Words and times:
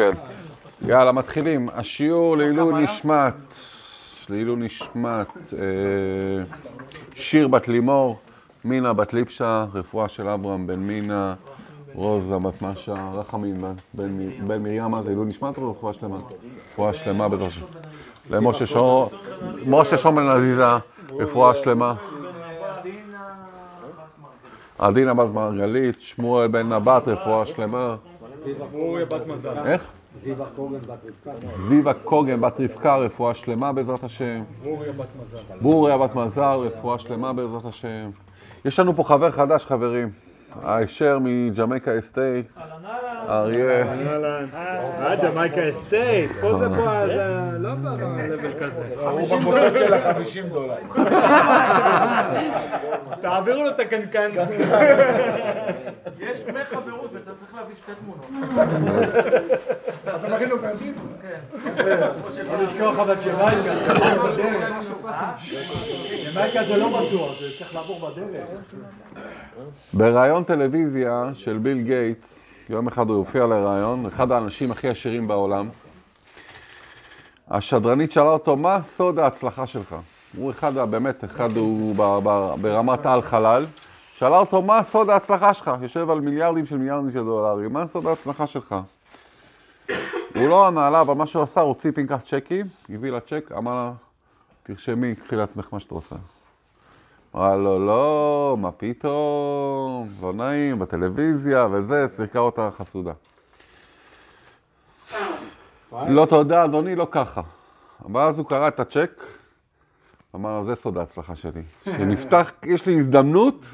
כן. 0.00 0.12
יאללה, 0.88 1.12
מתחילים. 1.12 1.68
השיעור 1.74 2.36
לעילוי 2.36 2.82
נשמת, 2.82 3.54
לעילוי 4.28 4.56
נשמת, 4.56 5.26
אה, 5.52 6.44
שיר 7.14 7.48
בת 7.48 7.68
לימור, 7.68 8.18
מינה 8.64 8.92
בת 8.92 9.12
ליפשה, 9.12 9.66
רפואה 9.74 10.08
של 10.08 10.28
אברהם 10.28 10.66
בן 10.66 10.78
מינה, 10.78 11.34
רוזה 11.94 12.38
בת 12.38 12.62
משה, 12.62 12.94
רחמים 13.14 13.54
בן, 13.94 14.18
בן 14.44 14.62
מרים, 14.62 14.84
מה 14.84 15.02
זה 15.02 15.10
עילוי 15.10 15.26
נשמת 15.26 15.58
או 15.58 15.70
רפואה 15.70 15.92
שלמה? 15.92 16.18
רפואה 16.56 16.92
שלמה 16.92 17.28
בעזרת 17.28 17.48
השם. 17.48 17.66
למשה 18.30 18.66
שור, 18.66 19.10
משה 19.66 19.98
שור 19.98 20.12
בן 20.12 20.28
עזיזה, 20.28 20.68
רפואה 21.10 21.54
שלמה. 21.54 21.94
עדינה 24.78 25.14
בת 25.14 25.34
מרגלית, 25.34 26.00
שמואל 26.00 26.48
בן 26.48 26.72
נבט, 26.72 27.08
רפואה 27.08 27.46
שלמה. 27.46 27.96
איך? 29.66 29.92
זיווה 30.14 30.46
קוגן 30.56 30.78
בת 30.78 30.98
רבקה. 31.26 31.46
זיווה 31.68 31.94
קוגן 31.94 32.40
בת 32.40 32.60
רבקה, 32.60 32.96
רפואה 32.96 33.34
שלמה 33.34 33.72
בעזרת 33.72 34.04
השם. 34.04 34.42
ברוריה 34.62 34.92
בת 34.92 35.08
מזל. 35.22 35.38
ברוריה 35.60 35.98
בת 35.98 36.14
מזל, 36.14 36.56
רפואה 36.60 36.98
שלמה 36.98 37.32
בעזרת 37.32 37.64
השם. 37.64 38.10
יש 38.64 38.80
לנו 38.80 38.96
פה 38.96 39.04
חבר 39.04 39.30
חדש, 39.30 39.66
חברים. 39.66 40.10
הישר 40.62 41.18
מג'מייקה 41.22 41.98
אסטייט, 41.98 42.46
אריה. 43.28 43.92
אה, 44.54 45.16
ג'מייקה 45.16 45.70
אסטייט. 45.70 46.32
פה 46.32 46.54
זה 46.54 46.68
פה, 46.68 47.06
זה 47.06 47.58
לא 47.58 47.74
ב-level 47.74 48.64
כזה. 48.64 48.94
הוא 49.10 49.28
במופת 49.28 49.72
של 49.78 49.94
ה-50 49.94 50.46
דולר. 50.52 50.74
תעבירו 53.20 53.62
לו 53.62 53.70
את 53.70 53.80
הקנקן. 53.80 54.30
יש 56.40 56.46
דמי 56.46 56.64
חברות 56.64 57.10
ואתה 57.12 57.30
צריך 57.40 57.54
להביא 57.54 57.74
שתי 57.82 57.92
תמונות. 58.00 58.26
אתה 60.04 60.34
מכין 60.34 60.48
לו 60.48 60.58
קנטין? 60.60 60.94
לא 62.46 62.62
לשכוח 62.62 62.98
אבל 62.98 63.14
ג'מייקה. 63.14 63.74
ג'מייקה 66.32 66.64
זה 66.64 66.76
לא 66.76 66.88
בטוח, 66.88 67.40
זה 67.40 67.46
צריך 67.58 67.74
לעבור 67.74 68.10
בדרך. 68.10 68.50
בריאיון 69.92 70.44
טלוויזיה 70.44 71.30
של 71.34 71.58
ביל 71.58 71.80
גייטס, 71.82 72.46
יום 72.68 72.88
אחד 72.88 73.08
הוא 73.08 73.16
הופיע 73.16 73.46
לריאיון, 73.46 74.06
אחד 74.06 74.32
האנשים 74.32 74.70
הכי 74.70 74.88
עשירים 74.88 75.28
בעולם. 75.28 75.68
השדרנית 77.50 78.12
שאלה 78.12 78.30
אותו, 78.30 78.56
מה 78.56 78.82
סוד 78.82 79.18
ההצלחה 79.18 79.66
שלך? 79.66 79.96
הוא 80.36 80.50
אחד, 80.50 80.74
באמת, 80.74 81.24
אחד 81.24 81.56
הוא 81.56 81.94
ברמת 82.60 83.06
על 83.06 83.22
חלל. 83.22 83.66
שאלה 84.20 84.38
אותו, 84.38 84.62
מה 84.62 84.82
סוד 84.82 85.10
ההצלחה 85.10 85.54
שלך? 85.54 85.70
יושב 85.82 86.10
על 86.10 86.20
מיליארדים 86.20 86.66
של 86.66 86.76
מיליארדים 86.76 87.10
של 87.10 87.24
דולרים, 87.24 87.72
מה 87.72 87.86
סוד 87.86 88.06
ההצלחה 88.06 88.46
שלך? 88.46 88.76
הוא 90.34 90.48
לא 90.48 90.66
ענה 90.66 90.90
לה, 90.90 91.00
אבל 91.00 91.14
מה 91.14 91.26
שהוא 91.26 91.42
עשה, 91.42 91.60
הוא 91.60 91.68
הוציא 91.68 91.90
פנקס 91.94 92.24
צ'קים, 92.24 92.66
הביא 92.90 93.10
לה 93.10 93.20
צ'ק, 93.20 93.50
אמר 93.56 93.74
לה, 93.74 93.92
תרשמי, 94.62 95.14
קחי 95.14 95.36
לעצמך 95.36 95.68
מה 95.72 95.80
שאת 95.80 95.90
רוצה. 95.90 96.14
אמרה 97.34 97.56
לו, 97.56 97.86
לא, 97.86 98.56
מה 98.58 98.70
פתאום, 98.72 100.08
לא 100.22 100.32
נעים, 100.32 100.78
בטלוויזיה 100.78 101.66
וזה, 101.72 102.08
שיחקה 102.08 102.38
אותה 102.38 102.70
חסודה. 102.70 103.12
לא 106.08 106.26
תודה, 106.26 106.64
אדוני, 106.64 106.96
לא 106.96 107.06
ככה. 107.10 107.40
אבל 108.04 108.20
אז 108.20 108.38
הוא 108.38 108.46
קרא 108.46 108.68
את 108.68 108.80
הצ'ק, 108.80 109.24
אמר 110.34 110.62
זה 110.62 110.74
סוד 110.74 110.98
ההצלחה 110.98 111.36
שלי. 111.36 111.62
שנפתח, 111.84 112.52
יש 112.66 112.86
לי 112.86 112.98
הזדמנות, 112.98 113.64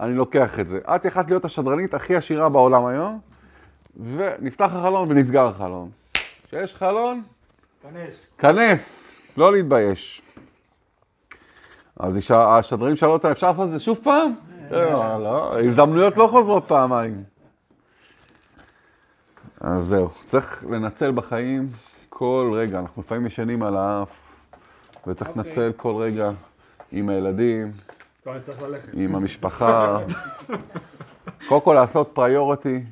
אני 0.00 0.14
לוקח 0.14 0.60
את 0.60 0.66
זה. 0.66 0.78
את 0.78 1.04
יכולת 1.04 1.28
להיות 1.28 1.44
השדרנית 1.44 1.94
הכי 1.94 2.16
עשירה 2.16 2.48
בעולם 2.48 2.86
היום, 2.86 3.20
ונפתח 3.96 4.70
החלון 4.72 5.10
ונסגר 5.10 5.46
החלון. 5.46 5.90
כשיש 6.46 6.74
חלון, 6.74 7.22
כנס. 7.82 8.14
כנס, 8.38 9.18
לא 9.36 9.52
להתבייש. 9.52 10.22
אז 12.00 12.30
השדרנים 12.30 12.96
שאלו 12.96 13.12
אותה, 13.12 13.32
אפשר 13.32 13.48
לעשות 13.48 13.66
את 13.66 13.72
זה 13.72 13.78
שוב 13.78 13.98
פעם? 14.02 14.34
לא, 14.70 15.22
לא, 15.22 15.60
הזדמנויות 15.60 16.16
לא 16.16 16.26
חוזרות 16.26 16.64
פעמיים. 16.66 17.24
אז 19.60 19.84
זהו, 19.84 20.08
צריך 20.24 20.64
לנצל 20.70 21.12
בחיים 21.12 21.68
כל 22.08 22.50
רגע. 22.54 22.78
אנחנו 22.78 23.02
לפעמים 23.02 23.26
ישנים 23.26 23.62
על 23.62 23.76
האף, 23.76 24.25
וצריך 25.06 25.36
לנצל 25.36 25.72
כל 25.76 25.94
רגע 25.94 26.30
עם 26.92 27.08
הילדים. 27.08 27.72
עם 28.92 29.14
המשפחה. 29.14 29.98
קודם 31.48 31.60
כל 31.60 31.74
לעשות 31.74 32.10
פריוריטי, 32.12 32.82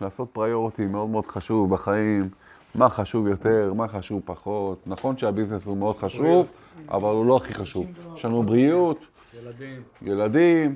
לעשות 0.00 0.28
פריוריטי 0.32 0.86
מאוד 0.86 1.08
מאוד 1.08 1.26
חשוב 1.26 1.70
בחיים. 1.70 2.28
מה 2.74 2.88
חשוב 2.88 3.26
יותר, 3.26 3.72
מה 3.74 3.88
חשוב 3.88 4.22
פחות. 4.24 4.82
נכון 4.86 5.16
שהביזנס 5.16 5.66
הוא 5.66 5.76
מאוד 5.76 5.96
חשוב, 5.96 6.48
אבל 6.88 7.08
הוא 7.08 7.26
לא 7.26 7.36
הכי 7.36 7.54
חשוב. 7.54 7.86
יש 8.16 8.24
לנו 8.24 8.42
בריאות, 8.42 9.06
ילדים. 9.38 9.82
ילדים, 10.02 10.74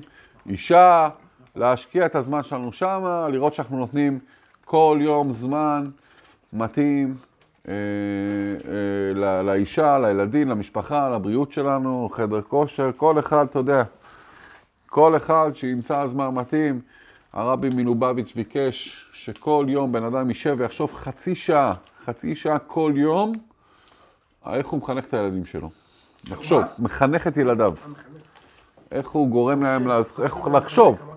אישה, 0.49 1.09
להשקיע 1.55 2.05
את 2.05 2.15
הזמן 2.15 2.43
שלנו 2.43 2.71
שמה, 2.73 3.29
לראות 3.29 3.53
שאנחנו 3.53 3.77
נותנים 3.77 4.19
כל 4.65 4.97
יום 5.01 5.33
זמן 5.33 5.89
מתאים 6.53 7.15
אה, 7.67 7.73
אה, 7.73 9.13
לא- 9.15 9.41
לאישה, 9.41 9.99
לילדים, 9.99 10.49
למשפחה, 10.49 11.09
לבריאות 11.09 11.51
שלנו, 11.51 12.09
חדר 12.11 12.41
כושר, 12.41 12.89
כל 12.97 13.19
אחד, 13.19 13.45
אתה 13.49 13.59
יודע, 13.59 13.83
כל 14.89 15.17
אחד 15.17 15.51
שימצא 15.53 16.07
זמן 16.07 16.27
מתאים. 16.27 16.81
הרבי 17.33 17.69
מלובביץ' 17.69 18.33
ביקש 18.35 19.05
שכל 19.13 19.65
יום 19.69 19.91
בן 19.91 20.03
אדם 20.03 20.27
יישב 20.27 20.55
ויחשוב 20.59 20.93
חצי 20.93 21.35
שעה, 21.35 21.73
חצי 22.05 22.35
שעה 22.35 22.59
כל 22.59 22.93
יום, 22.95 23.31
איך 24.53 24.67
הוא 24.67 24.79
מחנך 24.79 25.05
את 25.05 25.13
הילדים 25.13 25.45
שלו. 25.45 25.69
לחשוב, 26.31 26.63
מחנך 26.79 27.27
את 27.27 27.37
ילדיו. 27.37 27.73
איך 28.91 29.09
הוא 29.09 29.29
גורם 29.29 29.63
להם, 29.63 29.91
איך 30.23 30.47
לחשוב, 30.53 31.09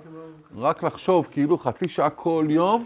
רק 0.57 0.83
לחשוב 0.83 1.29
כאילו 1.31 1.59
חצי 1.59 1.89
שעה 1.89 2.11
כל 2.11 2.47
יום, 2.49 2.85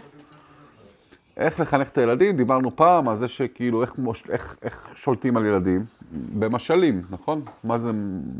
איך 1.37 1.59
לחנך 1.59 1.89
את 1.89 1.97
הילדים. 1.97 2.37
דיברנו 2.37 2.75
פעם 2.75 3.09
על 3.09 3.15
זה 3.15 3.27
שכאילו 3.27 3.81
איך, 3.81 3.93
איך, 4.29 4.57
איך 4.61 4.91
שולטים 4.95 5.37
על 5.37 5.45
ילדים, 5.45 5.85
במשלים, 6.11 7.01
נכון? 7.09 7.41
מה 7.63 7.77
זה 7.77 7.91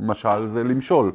משל? 0.01 0.45
זה 0.45 0.63
למשול. 0.63 1.11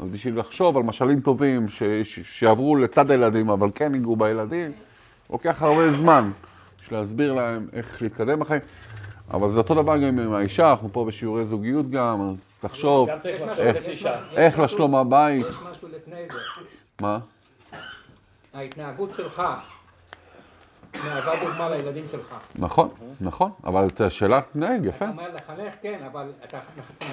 אז 0.00 0.08
בשביל 0.08 0.38
לחשוב 0.38 0.76
על 0.76 0.82
משלים 0.82 1.20
טובים 1.20 1.68
ש, 1.68 1.82
ש, 1.82 2.20
שיעברו 2.38 2.76
לצד 2.76 3.10
הילדים, 3.10 3.50
אבל 3.50 3.68
כן 3.74 3.94
ייגעו 3.94 4.16
בילדים, 4.16 4.72
לוקח 5.30 5.62
הרבה 5.62 5.92
זמן 5.92 6.30
בשביל 6.80 6.98
להסביר 6.98 7.32
להם 7.34 7.66
איך 7.72 8.02
להתקדם 8.02 8.40
בחיים. 8.40 8.60
אבל 9.30 9.48
זה 9.48 9.58
אותו 9.60 9.74
דבר 9.74 9.96
גם 9.96 10.18
עם 10.18 10.32
האישה, 10.32 10.70
אנחנו 10.70 10.88
פה 10.92 11.04
בשיעורי 11.04 11.44
זוגיות 11.44 11.90
גם, 11.90 12.30
אז 12.30 12.50
תחשוב. 12.60 13.08
איך 14.36 14.58
לשלום 14.58 14.94
הבית, 14.94 15.46
יש 15.50 15.56
משהו 15.70 15.88
לפני 15.88 16.20
זה. 16.32 16.38
מה? 17.00 17.18
ההתנהגות 18.54 19.10
שלך 19.16 19.42
מהווה 21.04 21.44
דוגמה 21.44 21.68
לילדים 21.70 22.04
שלך. 22.10 22.34
נכון, 22.58 22.88
נכון, 23.20 23.50
אבל 23.64 23.86
את 23.86 24.00
השאלה 24.00 24.40
תנהג, 24.52 24.84
יפה. 24.84 24.96
אתה 25.04 25.08
אומר 25.08 25.28
לחנך, 25.34 25.74
כן, 25.82 25.98
אבל 26.12 26.30
אתה 26.44 26.58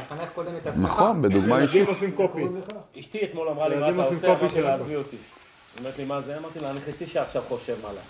מחנך 0.05 0.29
קודם 0.35 0.51
את 0.61 0.67
עצמך. 0.67 0.85
נכון, 0.89 1.21
בדוגמה 1.21 1.59
אישית. 1.61 1.75
ילדים 1.75 1.93
עושים 1.93 2.11
קופי. 2.11 2.45
אשתי 2.99 3.25
אתמול 3.25 3.47
אמרה 3.49 3.67
לי, 3.67 3.75
מה 3.75 3.89
אתה 3.89 4.03
עושה? 4.03 4.27
אמרתי 4.41 4.61
לה. 4.61 4.73
עזבי 4.73 4.95
אותי. 4.95 5.15
היא 5.15 5.21
אומרת 5.79 5.97
לי, 5.97 6.05
מה 6.05 6.21
זה? 6.21 6.37
אמרתי 6.37 6.59
לה, 6.59 6.71
אני 6.71 6.79
חצי 6.79 7.05
שעה 7.05 7.23
עכשיו 7.23 7.41
חושב 7.41 7.75
עליה. 7.85 8.01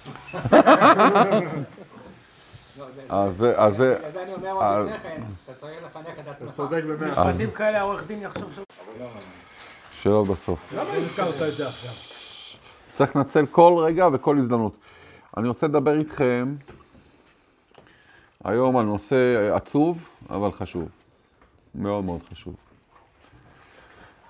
לא, 2.80 2.86
זה- 2.96 3.02
אז 3.10 3.36
זה, 3.38 3.54
אז 3.58 3.76
זה, 3.78 3.96
בגלל 4.00 4.12
זה 4.12 4.24
אני 4.24 4.34
אומר 4.34 4.62
אה, 4.62 4.78
עוד 4.78 4.88
לפני 4.88 5.00
כן, 5.00 5.22
אתה 5.46 5.54
צריך 5.54 5.78
לחנך 5.86 6.20
את 6.20 6.28
עצמך. 6.28 6.52
צודק 6.56 6.84
במאה. 6.84 7.28
משפטים 7.28 7.52
כאלה 7.52 7.80
העורך 7.80 8.04
דין 8.08 8.22
יחשוב 8.22 8.52
ש... 8.56 8.60
שאלות 10.02 10.28
בסוף. 10.28 10.74
למה 10.74 10.84
הזכרת 10.94 11.28
את 11.28 11.54
זה 11.54 11.68
עכשיו? 11.68 11.92
צריך 12.94 13.16
לנצל 13.16 13.46
כל 13.46 13.74
רגע 13.86 14.08
וכל 14.14 14.38
הזדמנות. 14.38 14.74
אני 15.38 15.48
רוצה 15.48 15.68
לדבר 15.68 16.00
איתכם 16.00 16.56
היום 18.44 18.78
על 18.78 18.86
נושא 18.86 19.52
עצוב, 19.56 20.10
אבל 20.30 20.52
חשוב. 20.52 20.90
מאוד 21.76 22.04
מאוד 22.06 22.22
חשוב. 22.32 22.56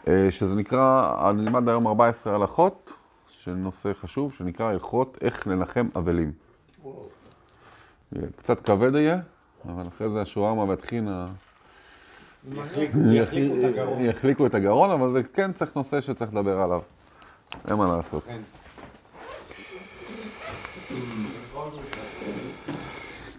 אה, 0.07 0.27
שזה 0.31 0.55
נקרא, 0.55 1.13
אני 1.29 1.41
נלמד 1.41 1.69
היום 1.69 1.87
14 1.87 2.35
הלכות 2.35 2.93
של 3.27 3.53
נושא 3.53 3.91
חשוב, 4.01 4.33
שנקרא 4.33 4.65
הלכות 4.65 5.17
איך 5.21 5.47
לנחם 5.47 5.87
אבלים. 5.97 6.31
קצת 8.35 8.59
כבד 8.59 8.95
יהיה, 8.95 9.19
אבל 9.65 9.83
אחרי 9.87 10.09
זה 10.09 10.21
השווארמה 10.21 10.63
והטחינה 10.63 11.25
יחליקו 12.51 13.55
את 13.59 13.63
הגרון. 13.63 14.05
יחליקו 14.05 14.45
את 14.45 14.55
הגרון, 14.55 14.91
אבל 14.91 15.13
זה 15.13 15.23
כן 15.23 15.53
צריך 15.53 15.75
נושא 15.75 16.01
שצריך 16.01 16.33
לדבר 16.33 16.61
עליו. 16.61 16.81
אין 17.67 17.75
מה 17.75 17.95
לעשות. 17.97 18.23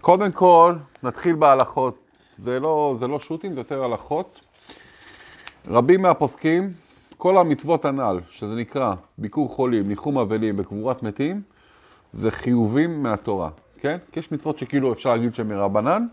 קודם 0.07 0.31
כל, 0.31 0.75
נתחיל 1.03 1.35
בהלכות. 1.35 1.97
זה 2.37 2.59
לא, 2.59 2.95
זה 2.99 3.07
לא 3.07 3.19
שו"תים, 3.19 3.53
זה 3.53 3.59
יותר 3.59 3.83
הלכות. 3.83 4.41
רבים 5.67 6.01
מהפוסקים, 6.01 6.73
כל 7.17 7.37
המצוות 7.37 7.85
הנ"ל, 7.85 8.19
שזה 8.29 8.55
נקרא 8.55 8.93
ביקור 9.17 9.49
חולים, 9.49 9.87
ניחום 9.87 10.17
אבלים 10.17 10.55
וקבורת 10.57 11.03
מתים, 11.03 11.41
זה 12.13 12.31
חיובים 12.31 13.03
מהתורה. 13.03 13.49
כן? 13.79 13.97
כי 14.11 14.19
יש 14.19 14.31
מצוות 14.31 14.57
שכאילו 14.57 14.93
אפשר 14.93 15.15
להגיד 15.15 15.35
שהן 15.35 15.47
מרבנן, 15.47 16.07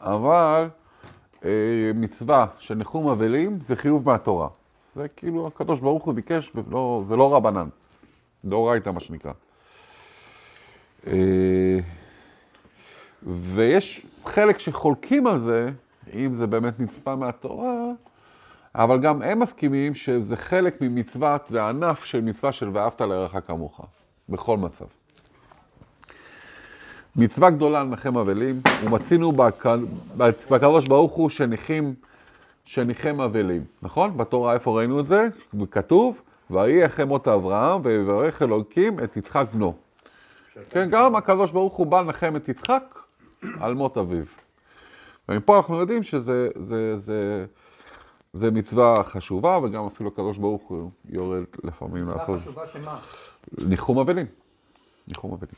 אבל 0.00 0.68
אה, 1.44 1.50
מצווה 1.94 2.46
של 2.58 2.74
ניחום 2.74 3.08
אבלים 3.08 3.60
זה 3.60 3.76
חיוב 3.76 4.06
מהתורה. 4.06 4.48
זה 4.94 5.08
כאילו 5.08 5.46
הקדוש 5.46 5.80
ברוך 5.80 6.04
הוא 6.04 6.14
ביקש, 6.14 6.52
לא, 6.70 7.02
זה 7.04 7.16
לא 7.16 7.34
רבנן, 7.34 7.68
דאורייתא 8.44 8.90
מה 8.90 9.00
שנקרא. 9.00 9.32
אה, 11.06 11.12
ויש 13.40 14.06
חלק 14.24 14.58
שחולקים 14.58 15.26
על 15.26 15.38
זה, 15.38 15.70
אם 16.14 16.34
זה 16.34 16.46
באמת 16.46 16.80
מצווה 16.80 17.16
מהתורה, 17.16 17.72
אבל 18.74 19.00
גם 19.00 19.22
הם 19.22 19.38
מסכימים 19.38 19.94
שזה 19.94 20.36
חלק 20.36 20.80
ממצוות, 20.80 21.42
זה 21.48 21.62
ענף 21.68 22.04
של 22.04 22.20
מצווה 22.20 22.52
של 22.52 22.70
ואהבת 22.72 23.00
לרעך 23.00 23.36
כמוך, 23.46 23.80
בכל 24.28 24.56
מצב. 24.56 24.84
מצווה 27.16 27.50
גדולה 27.50 27.84
לנחם 27.84 28.18
אבלים, 28.18 28.60
ומצינו 28.84 29.32
בק- 29.32 29.66
בקדוש 30.50 30.88
ברוך 30.88 31.12
הוא 31.12 31.30
שניחים, 31.30 31.94
שניחם 32.64 33.20
אבלים, 33.20 33.64
נכון? 33.82 34.16
בתורה 34.16 34.54
איפה 34.54 34.78
ראינו 34.78 35.00
את 35.00 35.06
זה? 35.06 35.28
כתוב, 35.70 36.20
ויהי 36.50 36.86
אחרי 36.86 37.04
מות 37.04 37.28
אברהם, 37.28 37.80
ויברך 37.84 38.42
אלוקים 38.42 38.98
את 39.04 39.16
יצחק 39.16 39.46
בנו. 39.54 39.74
כן, 40.70 40.90
גם 40.90 41.16
הקדוש 41.16 41.52
ברוך 41.52 41.74
הוא 41.74 41.86
בא 41.86 42.00
לנחם 42.00 42.36
את 42.36 42.48
יצחק 42.48 42.98
על 43.60 43.74
מות 43.74 43.96
אביו. 43.96 44.24
ומפה 45.28 45.56
אנחנו 45.56 45.76
יודעים 45.76 46.02
שזה 46.02 46.48
זה, 46.56 46.96
זה, 46.96 47.46
זה 48.32 48.50
מצווה 48.50 49.04
חשובה, 49.04 49.58
וגם 49.62 49.86
אפילו 49.86 50.08
הקדוש 50.08 50.38
ברוך 50.38 50.62
הוא 50.68 50.90
יורד 51.08 51.44
לפעמים 51.64 52.02
מצווה 52.02 52.16
לעשות 52.16 52.40
חשובה 52.40 52.62
שמה? 52.72 52.98
ניחום 53.58 53.98
אבלים. 53.98 54.26
ניחום 55.08 55.32
אבלים. 55.32 55.54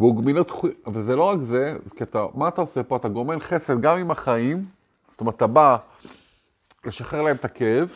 והוא 0.00 0.16
גמילות 0.16 0.50
חו... 0.50 0.68
וזה 0.86 1.16
לא 1.16 1.22
רק 1.22 1.38
זה, 1.42 1.76
זה 1.84 1.94
כי 1.96 2.04
אתה, 2.04 2.26
מה 2.34 2.48
אתה 2.48 2.60
עושה 2.60 2.82
פה? 2.82 2.96
אתה 2.96 3.08
גומל 3.08 3.40
חסד 3.40 3.80
גם 3.80 3.98
עם 3.98 4.10
החיים, 4.10 4.62
זאת 5.10 5.20
אומרת, 5.20 5.36
אתה 5.36 5.46
בא 5.46 5.76
לשחרר 6.84 7.22
להם 7.22 7.36
את 7.36 7.44
הכאב, 7.44 7.88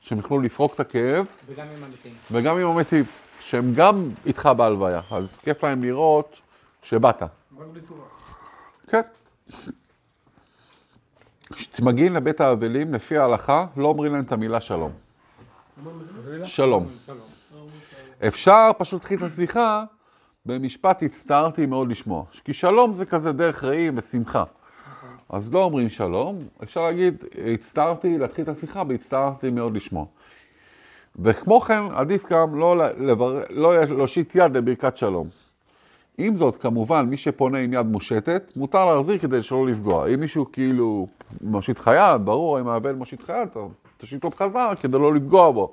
שהם 0.00 0.18
יוכלו 0.18 0.40
לפרוק 0.40 0.74
את 0.74 0.80
הכאב, 0.80 1.26
וגם 1.46 1.66
עם 1.76 1.84
המתים. 1.84 2.12
וגם 2.32 2.58
עם 2.58 2.66
המתים, 2.66 3.04
שהם 3.40 3.74
גם 3.74 4.10
איתך 4.26 4.50
בהלוויה. 4.56 5.00
אז 5.10 5.38
כיף 5.38 5.64
להם 5.64 5.82
לראות 5.82 6.40
שבאת. 6.82 7.22
כן. 8.86 9.00
כשמגיעים 11.52 12.14
לבית 12.14 12.40
האבלים, 12.40 12.94
לפי 12.94 13.18
ההלכה, 13.18 13.66
לא 13.76 13.86
אומרים 13.88 14.12
להם 14.12 14.24
את 14.24 14.32
המילה 14.32 14.60
שלום. 14.60 14.92
שלום. 16.44 16.88
אפשר 18.26 18.70
פשוט 18.78 19.00
להתחיל 19.00 19.18
את 19.18 19.22
השיחה 19.22 19.84
במשפט 20.46 21.02
הצטערתי 21.02 21.66
מאוד 21.66 21.90
לשמוע. 21.90 22.24
כי 22.44 22.54
שלום 22.54 22.94
זה 22.94 23.06
כזה 23.06 23.32
דרך 23.32 23.64
רעים 23.64 23.98
ושמחה. 23.98 24.44
אז 25.28 25.52
לא 25.52 25.62
אומרים 25.62 25.88
שלום, 25.88 26.48
אפשר 26.62 26.84
להגיד, 26.84 27.24
הצטערתי 27.54 28.18
להתחיל 28.18 28.44
את 28.44 28.48
השיחה 28.48 28.82
והצטערתי 28.88 29.50
מאוד 29.50 29.74
לשמוע. 29.76 30.04
וכמו 31.18 31.60
כן, 31.60 31.82
עדיף 31.94 32.32
גם 32.32 32.58
לא. 32.58 32.76
לא 33.50 33.84
להושיט 33.84 34.34
יד 34.34 34.56
לברכת 34.56 34.96
שלום. 34.96 35.28
עם 36.18 36.36
זאת, 36.36 36.56
כמובן, 36.56 37.06
מי 37.06 37.16
שפונה 37.16 37.58
עם 37.58 37.72
יד 37.72 37.86
מושטת, 37.86 38.52
מותר 38.56 38.84
להחזיר 38.94 39.18
כדי 39.18 39.42
שלא 39.42 39.66
לפגוע. 39.66 40.06
אם 40.14 40.20
מישהו 40.20 40.46
כאילו 40.52 41.06
מושיט 41.40 41.78
לך 41.78 41.90
יד, 41.96 42.24
ברור, 42.24 42.60
אם 42.60 42.68
האבל 42.68 42.92
מושיט 42.94 43.22
לך 43.22 43.28
יד, 43.28 43.48
תושיט 43.98 44.24
לו 44.24 44.30
בחזרה 44.30 44.76
כדי 44.76 44.98
לא 44.98 45.14
לפגוע 45.14 45.50
בו. 45.50 45.72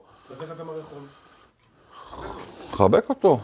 חבק 2.71 3.09
אותו. 3.09 3.37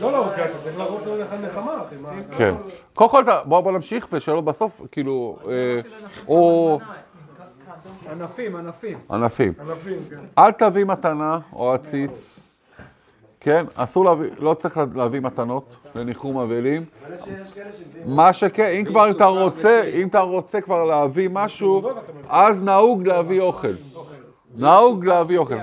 לא, 0.00 0.12
לא, 0.12 0.26
כי 0.34 0.44
אתה 0.44 0.58
צריך 0.62 0.78
להראות 0.78 1.06
לו 1.06 1.16
לך 1.16 1.32
נחמה, 1.32 1.82
אחי. 1.84 1.94
מה- 1.96 2.10
כן. 2.36 2.54
קודם 2.94 3.10
כל, 3.10 3.22
אתה- 3.22 3.40
בוא 3.44 3.60
בוא 3.60 3.72
נמשיך, 3.72 4.08
ושאלות 4.12 4.44
בסוף, 4.44 4.80
כאילו, 4.92 5.38
אה, 5.48 5.80
או 6.28 6.78
ענפים, 8.10 8.56
ענפים. 8.56 8.98
ענפים. 9.10 9.52
ענפים, 9.60 9.98
כן. 10.10 10.20
אל 10.38 10.52
תביא 10.52 10.84
מתנה 10.84 11.38
או 11.52 11.72
עציץ, 11.74 12.40
כן? 13.40 13.64
אסור 13.74 14.04
להביא, 14.04 14.30
לא 14.38 14.54
צריך 14.54 14.80
להביא 14.94 15.20
מתנות 15.20 15.76
לניחום 15.94 16.38
אבלים. 16.38 16.84
מה 18.04 18.32
שכן, 18.32 18.66
אם 18.66 18.84
כבר 18.84 19.10
אתה 19.10 19.24
רוצה, 19.24 19.90
אם 19.94 20.08
אתה 20.08 20.20
רוצה 20.20 20.60
כבר 20.60 20.84
להביא 20.84 21.28
משהו, 21.32 21.90
אז 22.28 22.62
נהוג 22.62 23.06
להביא 23.06 23.40
אוכל. 23.40 23.72
נהוג 24.56 25.04
להביא 25.04 25.38
אוכל. 25.38 25.54
לא, 25.54 25.62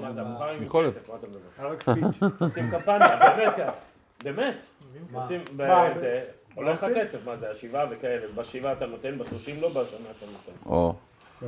מה 0.00 0.12
זה, 0.12 0.20
הבוכרים 0.20 0.62
יכול 0.62 0.82
להיות. 0.82 0.94
כסף, 0.94 1.10
מה 1.10 1.16
אתה 1.16 1.26
מדבר? 1.26 2.28
עושים 2.40 2.70
קמפניה, 2.70 3.16
באמת 3.16 3.54
ככה. 3.54 3.70
באמת. 4.24 4.62
עושים, 5.12 5.40
זה, 5.94 6.24
הולך 6.54 6.82
לך 6.82 6.90
כסף, 6.96 7.26
מה 7.26 7.36
זה, 7.36 7.50
השבעה 7.50 7.86
וכאלה. 7.90 8.26
בשבעה 8.34 8.72
אתה 8.72 8.86
נותן, 8.86 9.18
בשלושים 9.18 9.60
לא, 9.60 9.68
בשנה 9.68 9.82
אתה 10.18 10.26
נותן. 10.26 10.52
או, 10.66 10.94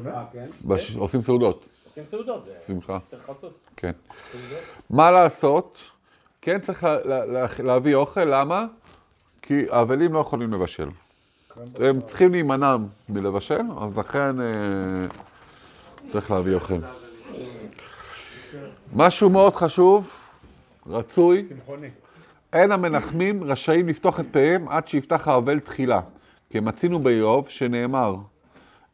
אה, 0.07 0.25
כן? 0.33 0.47
עושים 0.99 1.23
סעודות, 1.23 1.71
עושים 1.91 2.07
סעודות, 2.07 2.45
זה 2.45 2.53
שמחה. 2.67 2.99
צריך 3.07 3.29
לעשות. 3.29 3.59
כן. 3.77 3.91
מה 4.91 5.11
לעשות? 5.11 5.91
כן 6.43 6.61
צריך 6.61 6.85
לה, 6.85 7.05
לה, 7.05 7.27
לה, 7.27 7.47
להביא 7.65 7.95
אוכל, 7.95 8.25
למה? 8.25 8.67
כי 9.43 9.67
האבלים 9.71 10.13
לא 10.13 10.19
יכולים 10.19 10.53
לבשל. 10.53 10.89
הם 11.81 12.01
צריכים 12.01 12.33
להימנע 12.33 12.77
מלבשל, 13.09 13.61
אז 13.81 13.99
לכן 13.99 14.41
אה, 14.41 14.47
צריך 16.09 16.31
להביא 16.31 16.55
אוכל. 16.55 16.79
משהו 18.93 19.31
מאוד 19.31 19.55
חשוב, 19.55 20.11
רצוי. 20.87 21.45
אין 22.53 22.73
המנחמים 22.73 23.45
רשאים 23.45 23.89
לפתוח 23.89 24.21
את 24.21 24.27
פיהם 24.33 24.69
עד 24.69 24.89
שיפתח 24.89 25.29
האבל 25.29 25.61
תחילה. 25.61 26.01
כי 26.51 26.61
מצינו 26.61 26.99
באיוב 26.99 27.49
שנאמר, 27.49 28.17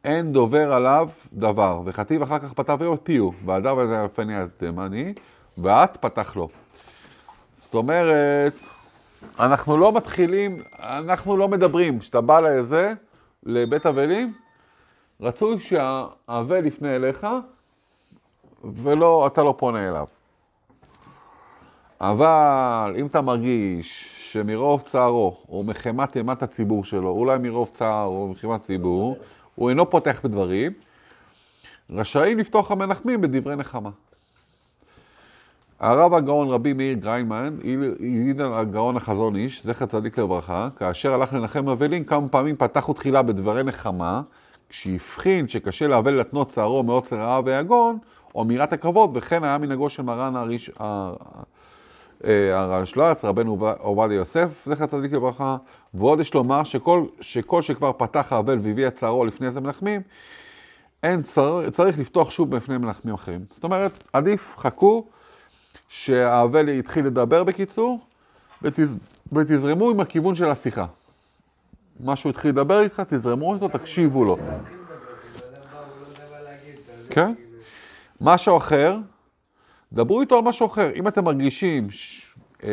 אין 0.07 0.33
דובר 0.33 0.73
עליו 0.73 1.09
דבר, 1.33 1.81
וכתיב 1.85 2.21
אחר 2.21 2.39
כך 2.39 2.53
פתח 2.53 2.73
פיהו, 3.03 3.33
והדר 3.45 3.79
הזה 3.79 4.01
אלפני 4.01 4.41
התימני, 4.41 5.13
ואת 5.57 5.97
פתח 5.97 6.35
לו. 6.35 6.49
זאת 7.53 7.75
אומרת, 7.75 8.53
אנחנו 9.39 9.77
לא 9.77 9.91
מתחילים, 9.91 10.61
אנחנו 10.79 11.37
לא 11.37 11.47
מדברים. 11.47 11.99
כשאתה 11.99 12.21
בא 12.21 12.39
לזה, 12.39 12.93
לבית 13.43 13.85
אבלים, 13.85 14.33
רצוי 15.21 15.59
שהאבל 15.59 16.65
יפנה 16.65 16.95
אליך, 16.95 17.27
ולא, 18.63 19.27
אתה 19.27 19.43
לא 19.43 19.55
פונה 19.57 19.87
אליו. 19.89 20.05
אבל 22.01 22.95
אם 22.99 23.05
אתה 23.05 23.21
מרגיש 23.21 24.13
שמרוב 24.31 24.81
צערו, 24.81 25.37
או 25.49 25.63
מחמת 25.63 26.17
אימת 26.17 26.43
הציבור 26.43 26.83
שלו, 26.83 27.09
אולי 27.09 27.37
מרוב 27.37 27.69
צער 27.73 28.05
או 28.05 28.27
מחמת 28.27 28.63
ציבור, 28.63 29.17
הוא 29.57 29.69
אינו 29.69 29.89
פותח 29.89 30.21
בדברים, 30.23 30.71
רשאים 31.89 32.39
לפתוח 32.39 32.71
המנחמים 32.71 33.21
בדברי 33.21 33.55
נחמה. 33.55 33.89
הרב 35.79 36.13
הגאון 36.13 36.49
רבי 36.49 36.73
מאיר 36.73 36.93
גריינמן 36.93 37.57
העיד 37.99 38.41
על 38.41 38.53
הגאון 38.53 38.97
החזון 38.97 39.35
איש, 39.35 39.65
זכר 39.65 39.85
צדיק 39.85 40.19
לברכה, 40.19 40.69
כאשר 40.75 41.13
הלך 41.13 41.33
לנחם 41.33 41.69
אבלים, 41.69 42.03
כמה 42.03 42.27
פעמים 42.27 42.55
פתחו 42.55 42.93
תחילה 42.93 43.21
בדברי 43.21 43.63
נחמה, 43.63 44.21
כשהבחין 44.69 45.47
שקשה 45.47 45.87
לאבל 45.87 46.11
להתנות 46.11 46.49
צערו 46.49 46.83
מעוצר 46.83 47.15
רעב 47.15 47.45
ויגון, 47.45 47.97
או 48.35 48.45
מיראת 48.45 48.73
הכבוד, 48.73 49.11
וכן 49.13 49.43
היה 49.43 49.57
מנהגו 49.57 49.89
של 49.89 50.03
מרן 50.03 50.35
הריש... 50.35 50.71
אה, 52.25 52.59
הרשל"צ, 52.59 53.25
רבנו 53.25 53.67
עובדיה 53.79 54.15
יוסף, 54.15 54.65
זכר 54.65 54.85
צדיק 54.85 55.11
לברכה, 55.11 55.57
ועוד 55.93 56.19
יש 56.19 56.33
לומר 56.33 56.63
שכל, 56.63 57.05
שכל 57.21 57.61
שכבר 57.61 57.91
פתח 57.97 58.33
האבל 58.33 58.59
והביא 58.61 58.87
את 58.87 58.95
צערו 58.95 59.25
לפני 59.25 59.51
זה 59.51 59.61
מנחמים, 59.61 60.01
אין 61.03 61.21
צר, 61.21 61.69
צריך 61.69 61.99
לפתוח 61.99 62.31
שוב 62.31 62.55
בפני 62.55 62.77
מנחמים 62.77 63.13
אחרים. 63.13 63.45
זאת 63.49 63.63
אומרת, 63.63 64.03
עדיף, 64.13 64.55
חכו, 64.57 65.05
שהאבל 65.87 66.69
יתחיל 66.69 67.05
לדבר 67.05 67.43
בקיצור, 67.43 67.99
ותז, 68.61 68.95
ותזרמו 69.33 69.89
עם 69.89 69.99
הכיוון 69.99 70.35
של 70.35 70.49
השיחה. 70.49 70.85
מה 71.99 72.15
שהוא 72.15 72.29
התחיל 72.29 72.51
לדבר 72.51 72.79
איתך, 72.79 73.01
תזרמו 73.07 73.55
איתו, 73.55 73.67
תקשיבו 73.67 74.23
לו. 74.25 74.37
כן? 77.09 77.33
משהו 78.21 78.57
אחר, 78.57 78.97
דברו 79.93 80.21
איתו 80.21 80.35
על 80.35 80.41
משהו 80.41 80.65
אחר. 80.65 80.91
אם 80.95 81.07
אתם 81.07 81.23
מרגישים, 81.23 81.91
ש... 81.91 82.27
אה, 82.63 82.69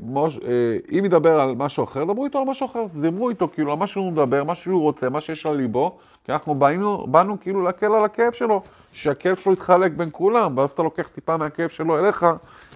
מוש... 0.00 0.38
אה, 0.38 0.98
אם 0.98 1.04
ידבר 1.04 1.40
על 1.40 1.54
משהו 1.54 1.84
אחר, 1.84 2.04
דברו 2.04 2.24
איתו 2.24 2.38
על 2.38 2.44
משהו 2.44 2.66
אחר. 2.66 2.86
זמרו 2.86 3.30
איתו 3.30 3.48
כאילו 3.52 3.72
על 3.72 3.78
מה 3.78 3.86
שהוא 3.86 4.12
מדבר, 4.12 4.44
מה 4.44 4.54
שהוא 4.54 4.82
רוצה, 4.82 5.08
מה 5.08 5.20
שיש 5.20 5.46
על 5.46 5.56
ליבו, 5.56 5.98
כי 6.24 6.32
אנחנו 6.32 6.54
באנו, 6.54 7.06
באנו 7.06 7.40
כאילו 7.40 7.62
להקל 7.62 7.92
על 7.92 8.04
הכאב 8.04 8.32
שלו, 8.32 8.62
שהכאב 8.92 9.36
שלו 9.36 9.52
יתחלק 9.52 9.92
בין 9.92 10.08
כולם, 10.12 10.58
ואז 10.58 10.70
אתה 10.70 10.82
לוקח 10.82 11.08
טיפה 11.08 11.36
מהכאב 11.36 11.68
שלו 11.68 11.98
אליך, 11.98 12.26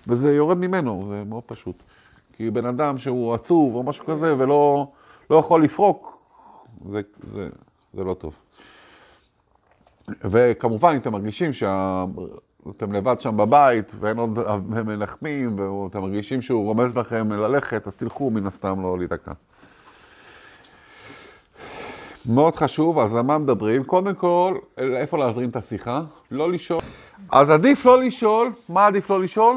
וזה 0.09 0.35
יורד 0.35 0.57
ממנו, 0.57 1.05
זה 1.09 1.23
מאוד 1.27 1.43
פשוט. 1.47 1.83
כי 2.33 2.51
בן 2.51 2.67
אדם 2.67 2.99
שהוא 2.99 3.35
עצוב 3.35 3.75
או 3.75 3.83
משהו 3.83 4.07
כזה 4.07 4.35
ולא 4.39 4.87
לא 5.31 5.37
יכול 5.37 5.65
לפרוק, 5.65 6.19
זה, 6.89 7.01
זה, 7.33 7.49
זה 7.95 8.05
לא 8.05 8.15
טוב. 8.15 8.35
וכמובן, 10.25 10.93
אם 10.93 10.97
אתם 10.97 11.13
מרגישים 11.13 11.51
אתם 12.77 12.93
לבד 12.93 13.21
שם 13.21 13.37
בבית, 13.37 13.93
ואין 14.01 14.19
עוד 14.19 14.39
מנחמים, 14.69 15.59
ואתם 15.59 16.01
מרגישים 16.01 16.43
שהוא 16.43 16.65
רומז 16.65 16.97
לכם 16.97 17.33
ללכת, 17.33 17.87
אז 17.87 17.97
תלכו 17.97 18.31
מן 18.31 18.47
הסתם 18.47 18.83
לא 18.83 18.99
להיתקע. 18.99 19.33
מאוד 22.27 22.57
חשוב, 22.57 22.99
אז 22.99 23.15
על 23.15 23.23
מה 23.23 23.39
מדברים? 23.39 23.85
קודם 23.85 24.15
כל, 24.15 24.59
איפה 24.79 25.19
להזרים 25.19 25.51
את 25.51 25.57
השיחה? 25.57 26.03
לא 26.31 26.53
לשאול. 26.53 26.81
אז 27.31 27.51
עדיף 27.51 27.85
לא 27.85 28.01
לשאול, 28.01 28.53
מה 28.69 28.87
עדיף 28.87 29.11
לא 29.11 29.21
לשאול? 29.21 29.57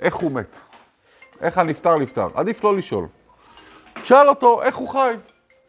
איך 0.00 0.14
הוא 0.14 0.32
מת. 0.32 0.58
איך 1.40 1.58
הנפטר 1.58 1.98
נפטר. 1.98 2.28
עדיף 2.34 2.64
לא 2.64 2.76
לשאול. 2.76 3.06
תשאל 4.02 4.28
אותו 4.28 4.62
איך 4.62 4.76
הוא 4.76 4.88
חי. 4.88 5.14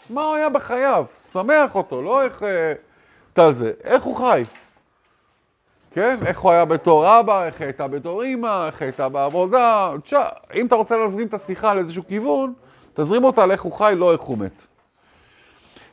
מה 0.10 0.24
הוא 0.24 0.36
היה 0.36 0.50
בחייו? 0.50 1.06
שמח 1.32 1.76
אותו, 1.76 2.02
לא 2.02 2.24
איך... 2.24 2.44
אתה 3.34 3.52
זה. 3.52 3.72
איך 3.84 4.04
הוא 4.04 4.16
חי? 4.16 4.44
כן? 5.92 6.20
איך 6.26 6.40
הוא 6.40 6.52
היה 6.52 6.66
בתור 6.66 7.20
אבא, 7.20 7.46
איך 7.46 7.62
הייתה 7.62 7.88
בתור 7.88 8.24
אימא, 8.24 8.66
איך 8.68 8.82
הייתה 8.82 9.10
בעבודה. 9.10 9.92
תשאל, 10.04 10.20
אם 10.56 10.66
אתה 10.66 10.76
רוצה 10.76 10.98
להזרים 10.98 11.28
את 11.28 11.34
השיחה 11.34 11.74
לאיזשהו 11.74 12.04
כיוון, 12.08 12.54
תזרים 12.94 13.24
אותה 13.24 13.44
על 13.44 13.52
איך 13.52 13.62
הוא 13.62 13.74
חי, 13.74 13.94
לא 13.98 14.12
איך 14.12 14.22
הוא 14.22 14.38
מת. 14.38 14.68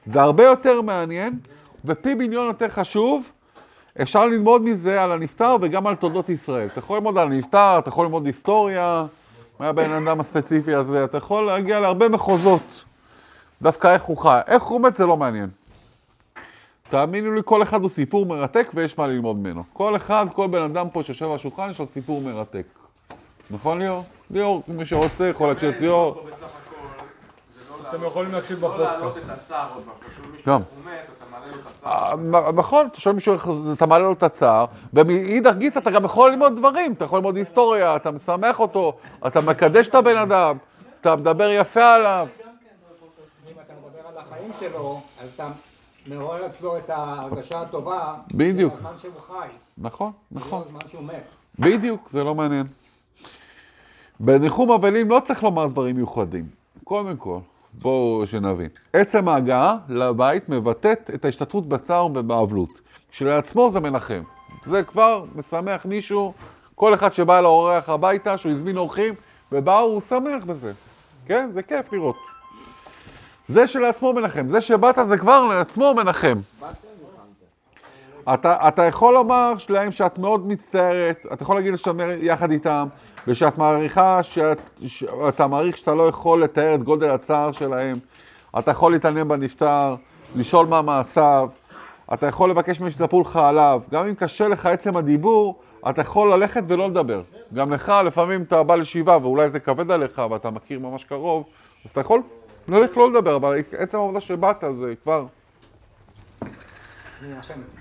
זה 0.07 0.21
הרבה 0.21 0.45
יותר 0.45 0.83
מעניין, 0.83 1.39
ופי 1.85 2.15
מיליון 2.15 2.47
יותר 2.47 2.69
חשוב, 2.69 3.31
אפשר 4.03 4.27
ללמוד 4.27 4.63
מזה 4.63 5.03
על 5.03 5.13
הנפטר 5.13 5.57
וגם 5.61 5.87
על 5.87 5.95
תולדות 5.95 6.29
ישראל. 6.29 6.67
אתה 6.67 6.79
יכול 6.79 6.97
ללמוד 6.97 7.19
על 7.19 7.33
הנפטר, 7.33 7.79
אתה 7.79 7.89
יכול 7.89 8.05
ללמוד 8.05 8.27
היסטוריה, 8.27 9.07
מה 9.61 9.67
הבן 9.67 9.93
אדם 9.93 10.21
הספציפי 10.21 10.75
הזה, 10.75 11.05
אתה 11.05 11.19
יכול 11.19 11.47
להגיע 11.47 11.81
להרבה 11.81 12.09
מחוזות. 12.09 12.85
דווקא 13.63 13.93
איך 13.93 14.03
הוא 14.03 14.17
חי. 14.17 14.41
איך 14.47 14.63
הוא 14.63 14.81
מת 14.81 14.97
זה 14.97 15.07
לא 15.07 15.17
מעניין. 15.17 15.49
תאמינו 16.89 17.33
לי, 17.33 17.41
כל 17.45 17.63
אחד 17.63 17.83
הוא 17.83 17.91
סיפור 17.91 18.27
מרתק 18.27 18.71
ויש 18.75 18.99
מה 18.99 19.07
ללמוד 19.07 19.37
ממנו. 19.37 19.63
כל 19.73 19.97
אחד, 19.97 20.27
כל 20.33 20.47
בן 20.47 20.63
אדם 20.63 20.91
פה 20.91 21.03
שיושב 21.03 21.27
על 21.27 21.35
השולחן, 21.35 21.71
יש 21.71 21.79
לו 21.79 21.87
סיפור 21.87 22.21
מרתק. 22.21 22.67
נכון 23.51 23.79
ליאור? 23.79 24.05
ליאור, 24.31 24.63
מי 24.69 24.87
שרוצה 24.87 25.27
יכול 25.27 25.49
להקשיב 25.49 25.75
את 25.75 25.81
ליאור. 25.81 26.29
אתם 27.89 28.05
יכולים 28.05 28.33
להקשיב 28.33 28.61
בפודקאסט. 28.61 29.27
גם. 30.47 30.61
אה, 31.87 32.13
נכון, 32.55 32.87
אתה 32.87 33.01
שואל 33.01 33.15
מישהו, 33.15 33.35
איך 33.35 33.49
אתה 33.73 33.87
מעלה 33.87 34.05
לו 34.05 34.13
את 34.13 34.23
הצער, 34.23 34.65
ומאידך 34.95 35.55
גיסא 35.55 35.79
אתה 35.79 35.91
גם 35.91 36.05
יכול 36.05 36.31
ללמוד 36.31 36.57
דברים, 36.57 36.93
אתה 36.93 37.05
יכול 37.05 37.19
ללמוד 37.19 37.37
היסטוריה, 37.37 37.97
אתה 37.97 38.11
משמח 38.11 38.61
אותו, 38.61 38.99
אתה 39.27 39.41
מקדש 39.41 39.89
את 39.89 39.95
הבן 39.95 40.17
אדם, 40.17 40.57
אתה 41.01 41.17
מדבר 41.17 41.51
יפה 41.51 41.95
עליו. 41.95 42.29
אם 43.49 43.55
אתה 43.67 43.73
מדבר 43.73 44.09
על 44.09 44.19
החיים 44.19 44.51
שלו, 44.61 45.01
אז 45.21 45.29
אתה 45.35 45.47
מעורר 46.09 46.47
אצלו 46.47 46.79
את 46.79 46.91
ההרגשה 46.91 47.61
הטובה. 47.61 48.15
בדיוק. 48.35 48.73
של 48.73 48.79
הזמן 48.79 48.99
שהוא 48.99 49.13
חי. 49.27 49.49
נכון, 49.79 50.13
נכון. 50.33 50.63
הזמן 50.67 50.81
שהוא 50.87 51.03
מת. 51.03 51.25
בדיוק, 51.59 52.09
זה 52.11 52.25
לא 52.25 52.35
מעניין. 52.35 52.67
בניחום 54.21 54.73
אבלים 54.73 55.11
לא 55.11 55.21
צריך 55.25 55.45
לומר 55.45 55.67
דברים 55.67 55.97
מיוחדים. 55.97 56.47
קודם 56.85 57.17
כל, 57.17 57.39
בואו 57.83 58.27
שנבין. 58.27 58.69
עצם 58.93 59.29
ההגעה 59.29 59.77
לבית 59.89 60.49
מבטאת 60.49 61.11
את 61.15 61.25
ההשתתפות 61.25 61.69
בצער 61.69 62.07
ובאבלות. 62.07 62.81
כשלעצמו 63.11 63.71
זה 63.71 63.81
מנחם. 63.81 64.23
זה 64.65 64.83
כבר 64.83 65.25
משמח 65.35 65.87
מישהו, 65.87 66.33
כל 66.75 66.95
אחד 66.95 67.13
שבא 67.13 67.41
לאורח 67.41 67.89
הביתה, 67.89 68.39
שהוא 68.39 68.53
הזמין 68.53 68.77
אורחים, 68.77 69.15
ובאו, 69.53 69.81
הוא 69.81 70.01
שמח 70.01 70.45
בזה. 70.45 70.73
כן? 71.27 71.51
זה 71.53 71.63
כיף 71.63 71.93
לראות. 71.93 72.17
זה 73.49 73.67
שלעצמו 73.67 74.13
מנחם. 74.13 74.49
זה 74.49 74.61
שבאת 74.61 74.99
זה 75.09 75.19
כבר 75.19 75.45
לעצמו 75.45 75.95
מנחם. 75.95 76.41
אתה, 78.35 78.69
אתה 78.69 78.85
יכול 78.85 79.15
לומר 79.15 79.53
להם 79.69 79.93
שאת 79.93 80.19
מאוד 80.19 80.49
מצטערת, 80.49 81.27
אתה 81.33 81.43
יכול 81.43 81.57
להגיד 81.57 81.77
שאת 81.77 81.95
יחד 82.21 82.51
איתם, 82.51 82.89
ושאת 83.29 83.59
מעריכה, 83.59 84.23
שאת, 84.23 84.61
שאתה 84.87 85.47
מעריך 85.47 85.79
שאתה 85.79 85.95
לא 85.95 86.09
יכול 86.09 86.43
לתאר 86.43 86.75
את 86.75 86.83
גודל 86.83 87.11
הצער 87.11 87.53
שלהם, 87.53 87.99
אתה 88.59 88.71
יכול 88.71 88.93
להתעניין 88.93 89.29
בנפטר, 89.29 89.95
לשאול 90.37 90.67
מה 90.67 90.83
מעשיו, 90.83 91.49
אתה 92.13 92.27
יכול 92.27 92.51
לבקש 92.51 92.81
מהם 92.81 92.91
שיספרו 92.91 93.21
לך 93.21 93.37
עליו, 93.37 93.83
גם 93.91 94.09
אם 94.09 94.15
קשה 94.15 94.49
לך 94.49 94.67
עצם 94.67 94.97
הדיבור, 94.97 95.61
אתה 95.91 96.01
יכול 96.01 96.33
ללכת 96.33 96.63
ולא 96.67 96.89
לדבר. 96.89 97.23
גם 97.55 97.73
לך, 97.73 97.93
לפעמים 98.05 98.43
אתה 98.43 98.63
בא 98.63 98.75
לשבעה 98.75 99.19
ואולי 99.23 99.49
זה 99.49 99.61
כבד 99.61 99.91
עליך 99.91 100.23
ואתה 100.31 100.51
מכיר 100.51 100.79
ממש 100.79 101.05
קרוב, 101.05 101.45
אז 101.85 101.91
אתה 101.91 102.01
יכול 102.01 102.23
ללכת 102.69 102.97
לא 102.97 103.11
לדבר, 103.11 103.37
אבל 103.37 103.61
עצם 103.79 103.97
העובדה 103.97 104.21
שבאת 104.21 104.65
זה 104.81 104.95
כבר... 105.03 105.27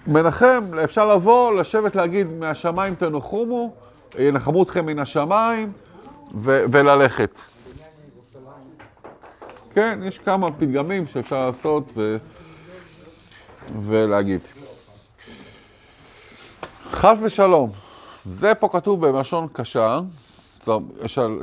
מנחם, 0.08 0.63
אפשר 0.84 1.15
לבוא, 1.15 1.53
לשבת 1.53 1.96
להגיד 1.96 2.27
מהשמיים 2.27 2.96
תנוחומו, 2.96 3.74
ינחמו 4.20 4.63
אתכם 4.63 4.86
מן 4.86 5.00
השמיים 5.00 5.72
ו- 6.36 6.63
וללכת. 6.72 7.39
כן, 9.72 10.00
יש 10.06 10.20
כמה 10.20 10.51
פתגמים 10.51 11.08
שאפשר 11.08 11.46
לעשות 11.46 11.91
ו- 11.96 12.17
ולהגיד. 13.82 14.41
חס 16.91 17.20
ושלום, 17.22 17.72
זה 18.25 18.56
פה 18.56 18.70
כתוב 18.72 19.08
בלשון 19.08 19.48
קשה, 19.53 20.00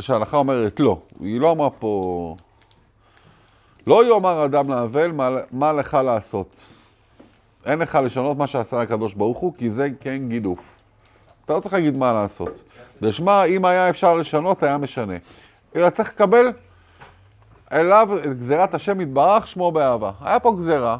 שההלכה 0.00 0.36
אומרת 0.36 0.80
לא. 0.80 0.98
היא 1.20 1.40
לא 1.40 1.50
אמרה 1.52 1.70
פה... 1.70 2.36
לא 3.86 4.14
יאמר 4.14 4.44
אדם 4.44 4.70
לאבל 4.70 5.12
מה, 5.12 5.30
מה 5.52 5.72
לך 5.72 5.94
לעשות. 6.04 6.64
אין 7.66 7.78
לך 7.78 7.98
לשנות 8.04 8.36
מה 8.36 8.46
שעשה 8.46 8.80
הקדוש 8.80 9.14
ברוך 9.14 9.38
הוא, 9.38 9.54
כי 9.58 9.70
זה 9.70 9.88
כן 10.00 10.28
גידוף. 10.28 10.58
אתה 11.44 11.52
לא 11.54 11.60
צריך 11.60 11.74
להגיד 11.74 11.98
מה 11.98 12.12
לעשות. 12.12 12.62
לשמה, 13.00 13.44
אם 13.44 13.64
היה 13.64 13.90
אפשר 13.90 14.14
לשנות, 14.14 14.62
היה 14.62 14.78
משנה. 14.78 15.14
אלא 15.76 15.90
צריך 15.90 16.08
לקבל 16.08 16.52
אליו 17.72 18.08
את 18.24 18.38
גזירת 18.38 18.74
השם 18.74 19.00
יתברך, 19.00 19.46
שמו 19.46 19.72
באהבה. 19.72 20.10
היה 20.20 20.40
פה 20.40 20.54
גזירה, 20.56 20.96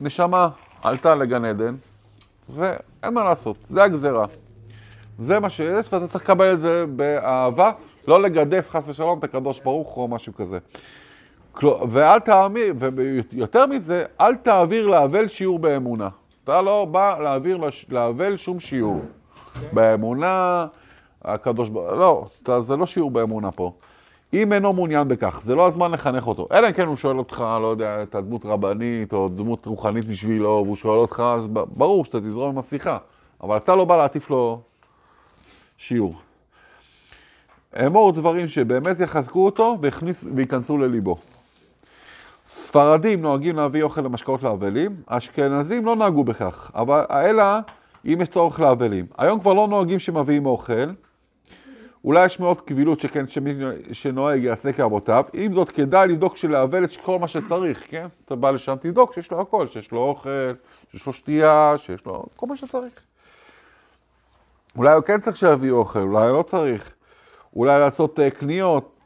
נשמה 0.00 0.48
עלתה 0.82 1.14
לגן 1.14 1.44
עדן, 1.44 1.76
ואין 2.48 3.14
מה 3.14 3.24
לעשות, 3.24 3.56
זה 3.60 3.82
הגזירה. 3.82 4.26
זה 5.18 5.40
מה 5.40 5.50
שיש, 5.50 5.92
ואתה 5.92 6.08
צריך 6.08 6.24
לקבל 6.24 6.52
את 6.52 6.60
זה 6.60 6.84
באהבה, 6.86 7.70
לא 8.08 8.22
לגדף 8.22 8.70
חס 8.70 8.84
ושלום 8.88 9.18
את 9.18 9.24
הקדוש 9.24 9.60
ברוך 9.60 9.88
הוא 9.88 10.02
או 10.02 10.08
משהו 10.08 10.34
כזה. 10.34 10.58
ואל 11.90 12.18
תאמיר, 12.18 12.74
ויותר 13.32 13.66
מזה, 13.66 14.04
אל 14.20 14.34
תעביר 14.34 14.86
לאבל 14.86 15.28
שיעור 15.28 15.58
באמונה. 15.58 16.08
אתה 16.44 16.62
לא 16.62 16.84
בא 16.84 17.18
להעביר 17.22 17.60
לאבל 17.88 18.36
שום 18.36 18.60
שיעור. 18.60 19.00
באמונה, 19.72 20.66
הקדוש 21.24 21.68
ברוך 21.68 21.92
לא, 21.92 22.26
אתה, 22.42 22.60
זה 22.60 22.76
לא 22.76 22.86
שיעור 22.86 23.10
באמונה 23.10 23.52
פה. 23.52 23.72
אם 24.34 24.52
אינו 24.52 24.72
מעוניין 24.72 25.08
בכך, 25.08 25.40
זה 25.44 25.54
לא 25.54 25.66
הזמן 25.66 25.90
לחנך 25.90 26.26
אותו. 26.26 26.46
אלא 26.52 26.68
אם 26.68 26.72
כן 26.72 26.86
הוא 26.86 26.96
שואל 26.96 27.18
אותך, 27.18 27.44
לא 27.62 27.66
יודע, 27.66 28.02
את 28.02 28.14
הדמות 28.14 28.44
רבנית 28.44 29.12
או 29.12 29.28
דמות 29.28 29.66
רוחנית 29.66 30.04
בשבילו, 30.04 30.62
והוא 30.64 30.76
שואל 30.76 30.98
אותך, 30.98 31.22
אז 31.34 31.48
ברור 31.48 32.04
שאתה 32.04 32.20
תזרום 32.20 32.50
עם 32.50 32.58
השיחה. 32.58 32.98
אבל 33.42 33.56
אתה 33.56 33.74
לא 33.76 33.84
בא 33.84 33.96
להטיף 33.96 34.30
לו 34.30 34.60
שיעור. 35.78 36.14
אמור 37.86 38.12
דברים 38.12 38.48
שבאמת 38.48 39.00
יחזקו 39.00 39.44
אותו 39.44 39.78
והכניס, 39.80 40.24
וייכנסו 40.34 40.78
לליבו. 40.78 41.16
ספרדים 42.70 43.22
נוהגים 43.22 43.56
להביא 43.56 43.82
אוכל 43.82 44.00
למשקאות 44.00 44.42
לאבלים, 44.42 45.02
אשכנזים 45.06 45.86
לא 45.86 45.96
נהגו 45.96 46.24
בכך, 46.24 46.70
אבל 46.74 47.04
אלא 47.10 47.44
אם 48.04 48.18
יש 48.20 48.28
צורך 48.28 48.60
לאבלים. 48.60 49.06
היום 49.18 49.40
כבר 49.40 49.52
לא 49.52 49.68
נוהגים 49.68 49.98
שמביאים 49.98 50.46
אוכל, 50.46 50.90
אולי 52.04 52.26
יש 52.26 52.40
מאוד 52.40 52.60
קבילות 52.60 53.00
שכן, 53.00 53.28
שמי 53.28 53.54
שנוהג 53.92 54.44
יעשה 54.44 54.72
כאבותיו, 54.72 55.24
עם 55.32 55.52
זאת 55.52 55.70
כדאי 55.70 56.08
לבדוק 56.08 56.36
שלאבל 56.36 56.84
את 56.84 56.90
כל 57.04 57.18
מה 57.18 57.28
שצריך, 57.28 57.84
כן? 57.88 58.06
אתה 58.24 58.36
בא 58.36 58.50
לשם, 58.50 58.76
תבדוק 58.80 59.12
שיש 59.12 59.30
לו 59.30 59.40
הכל, 59.40 59.66
שיש 59.66 59.92
לו 59.92 59.98
אוכל, 59.98 60.52
שיש 60.90 61.06
לו 61.06 61.12
שתייה, 61.12 61.74
שיש 61.76 62.06
לו 62.06 62.24
כל 62.36 62.46
מה 62.46 62.56
שצריך. 62.56 62.92
אולי 64.76 64.94
הוא 64.94 65.02
כן 65.02 65.20
צריך 65.20 65.36
שיביאו 65.36 65.76
אוכל, 65.76 66.00
אולי 66.00 66.32
לא 66.32 66.42
צריך. 66.42 66.90
אולי 67.56 67.80
לעשות 67.80 68.18
uh, 68.18 68.38
קניות, 68.38 68.84
אה, 68.84 68.99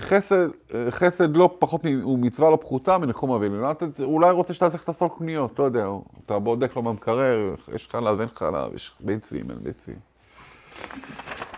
חסד, 0.00 0.46
אה, 0.74 0.90
חסד 0.90 1.36
לא 1.36 1.56
פחות, 1.58 1.80
הוא 2.02 2.18
מצווה 2.18 2.50
לא 2.50 2.56
פחותה 2.56 2.98
מניחום 2.98 3.30
אבלים. 3.30 3.64
אולי 4.02 4.30
רוצה 4.30 4.54
שאתה 4.54 4.70
צריך 4.70 4.88
לעשות 4.88 5.12
קניות, 5.18 5.58
לא 5.58 5.64
יודע, 5.64 5.88
אתה 6.26 6.38
בודק 6.38 6.76
לו 6.76 6.82
במקרר, 6.82 7.54
יש 7.74 7.88
חלב, 7.88 8.20
אין 8.20 8.28
חלב, 8.34 8.74
יש 8.74 8.92
ביצים, 9.00 9.42
אין 9.50 9.58
ביצים. 9.62 9.94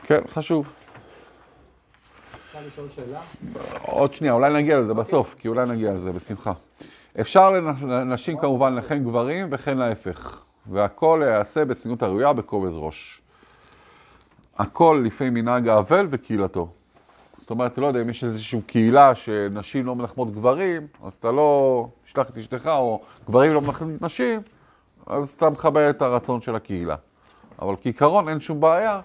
כן, 0.02 0.20
חשוב. 0.28 0.72
עוד 3.82 4.14
שנייה, 4.14 4.32
אולי 4.32 4.52
נגיע 4.52 4.80
לזה 4.80 4.94
בסוף, 4.94 5.34
כי 5.38 5.48
אולי 5.48 5.66
נגיע 5.66 5.92
לזה, 5.92 6.12
בשמחה. 6.12 6.52
אפשר 7.20 7.50
לנשים 7.50 8.38
כמובן 8.38 8.74
לכן 8.74 9.04
גברים 9.04 9.48
וכן 9.50 9.78
להפך, 9.78 10.42
והכל 10.66 11.22
יעשה 11.26 11.64
בצניעות 11.64 12.02
הראויה 12.02 12.32
בכובד 12.32 12.70
ראש. 12.72 13.20
הכל 14.58 15.02
לפי 15.04 15.30
מנהג 15.30 15.68
האבל 15.68 16.06
וקהילתו. 16.10 16.68
זאת 17.46 17.50
אומרת, 17.50 17.78
לא 17.78 17.86
יודע, 17.86 18.02
אם 18.02 18.10
יש 18.10 18.24
איזושהי 18.24 18.60
קהילה 18.62 19.14
שנשים 19.14 19.86
לא 19.86 19.96
מנחמות 19.96 20.32
גברים, 20.32 20.86
אז 21.02 21.12
אתה 21.12 21.32
לא 21.32 21.88
תשלח 22.04 22.30
את 22.30 22.38
אשתך, 22.38 22.66
או 22.66 23.00
גברים 23.28 23.54
לא 23.54 23.60
מנחמים 23.60 23.98
נשים, 24.00 24.40
אז 25.06 25.28
אתה 25.28 25.50
מכבד 25.50 25.86
את 25.90 26.02
הרצון 26.02 26.40
של 26.40 26.56
הקהילה. 26.56 26.96
אבל 27.62 27.74
כעיקרון 27.80 28.28
אין 28.28 28.40
שום 28.40 28.60
בעיה 28.60 29.00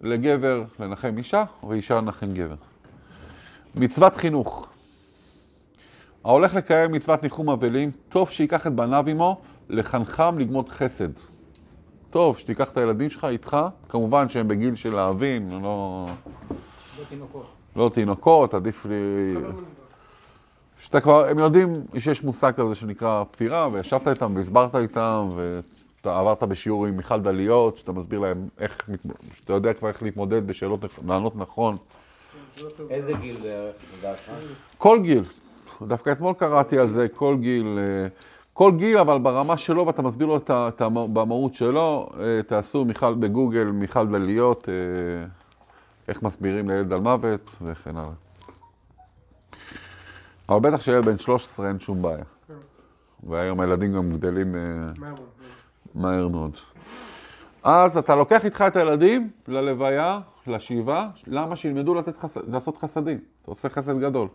לגבר 0.00 0.64
לנחם 0.80 1.14
אישה, 1.18 1.44
ואישה 1.68 1.96
לנחם 1.96 2.26
גבר. 2.32 2.54
מצוות 3.74 4.16
חינוך. 4.16 4.66
ההולך 6.24 6.54
לקיים 6.54 6.92
מצוות 6.92 7.22
ניחום 7.22 7.50
אבלים, 7.50 7.90
טוב 8.08 8.30
שייקח 8.30 8.66
את 8.66 8.72
בניו 8.72 9.04
עמו, 9.08 9.40
לחנכם 9.68 10.38
לגמוד 10.38 10.68
חסד. 10.68 11.12
טוב, 12.10 12.38
שתיקח 12.38 12.72
את 12.72 12.76
הילדים 12.76 13.10
שלך 13.10 13.24
איתך, 13.24 13.56
כמובן 13.88 14.28
שהם 14.28 14.48
בגיל 14.48 14.74
של 14.74 14.94
להבין, 14.94 15.50
לא, 15.62 16.06
לא 16.98 17.04
תינוקות. 17.08 17.46
לא 17.76 17.90
תינוקות, 17.94 18.54
עדיף 18.54 18.86
לי... 18.86 19.34
שאתה 20.78 21.00
כבר, 21.00 21.26
הם 21.28 21.38
יודעים 21.38 21.84
שיש 21.98 22.24
מושג 22.24 22.52
כזה 22.56 22.74
שנקרא 22.74 23.24
פטירה, 23.30 23.68
וישבת 23.72 24.08
איתם 24.08 24.32
והסברת 24.36 24.76
איתם, 24.76 25.28
ואתה 25.36 26.18
עברת 26.18 26.42
בשיעור 26.42 26.86
עם 26.86 26.96
מיכל 26.96 27.20
דליות, 27.20 27.78
שאתה 27.78 27.92
מסביר 27.92 28.18
להם 28.20 28.48
איך, 28.60 28.88
שאתה 29.34 29.52
יודע 29.52 29.72
כבר 29.72 29.88
איך 29.88 30.02
להתמודד 30.02 30.46
בשאלות, 30.46 30.80
לענות 31.06 31.36
נכון. 31.36 31.76
איזה 32.90 33.12
גיל 33.20 33.36
בערך, 33.42 33.74
לדעתך? 33.98 34.30
כל 34.78 34.98
גיל. 35.02 35.22
דווקא 35.82 36.12
אתמול 36.12 36.34
קראתי 36.34 36.78
על 36.78 36.88
זה, 36.88 37.08
כל 37.08 37.36
גיל. 37.40 37.78
אה, 37.78 38.06
כל 38.52 38.72
גיל, 38.76 38.98
אבל 38.98 39.18
ברמה 39.18 39.56
שלו, 39.56 39.86
ואתה 39.86 40.02
מסביר 40.02 40.26
לו 40.26 40.36
את 40.36 40.50
ה- 40.50 40.68
את 40.68 40.80
המ- 40.80 41.14
במהות 41.14 41.54
שלו, 41.54 42.08
אה, 42.20 42.42
תעשו 42.46 42.84
מיכל 42.84 43.14
בגוגל, 43.14 43.64
מיכל 43.64 44.06
דליות, 44.06 44.68
אה, 44.68 44.74
איך 46.08 46.22
מסבירים 46.22 46.68
לילד 46.68 46.92
על 46.92 47.00
מוות, 47.00 47.56
וכן 47.62 47.96
הלאה. 47.96 48.12
אבל 50.48 50.60
בטח 50.60 50.82
שילד 50.82 51.04
בן 51.04 51.18
13 51.18 51.68
אין 51.68 51.78
שום 51.78 52.02
בעיה. 52.02 52.24
והיום 53.22 53.60
הילדים 53.60 53.92
גם 53.92 54.12
גדלים 54.12 54.56
אה, 54.56 54.60
מהר 55.94 56.28
מאוד. 56.28 56.56
אז 57.62 57.96
אתה 57.96 58.16
לוקח 58.16 58.44
איתך 58.44 58.64
את 58.66 58.76
הילדים 58.76 59.30
ללוויה, 59.48 60.20
לשבעה, 60.46 61.08
למה 61.26 61.56
שילמדו 61.56 61.94
לתת 61.94 62.18
חס... 62.18 62.36
לעשות 62.36 62.76
חסדים. 62.76 63.18
אתה 63.42 63.50
עושה 63.50 63.68
חסד 63.68 64.00
גדול. 64.00 64.28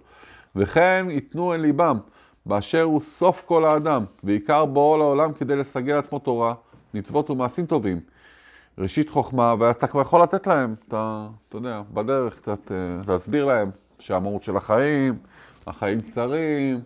וכן 0.55 1.07
ייתנו 1.09 1.53
אל 1.53 1.59
ליבם, 1.59 1.97
באשר 2.45 2.81
הוא 2.81 2.99
סוף 2.99 3.43
כל 3.45 3.65
האדם, 3.65 4.05
ועיקר 4.23 4.65
בואו 4.65 4.97
לעולם 4.97 5.33
כדי 5.33 5.55
לסגל 5.55 5.97
עצמו 5.97 6.19
תורה, 6.19 6.53
מצוות 6.93 7.29
ומעשים 7.29 7.65
טובים. 7.65 7.99
ראשית 8.77 9.09
חוכמה, 9.09 9.55
ואתה 9.59 9.87
כבר 9.87 10.01
יכול 10.01 10.21
לתת 10.21 10.47
להם, 10.47 10.75
אתה, 10.87 11.27
אתה 11.49 11.57
יודע, 11.57 11.81
בדרך 11.93 12.37
קצת 12.37 12.71
אה, 12.71 12.75
להסביר 13.07 13.45
להם 13.45 13.71
שהמהות 13.99 14.43
של 14.43 14.57
החיים, 14.57 15.17
החיים 15.67 16.01
קצרים, 16.01 16.81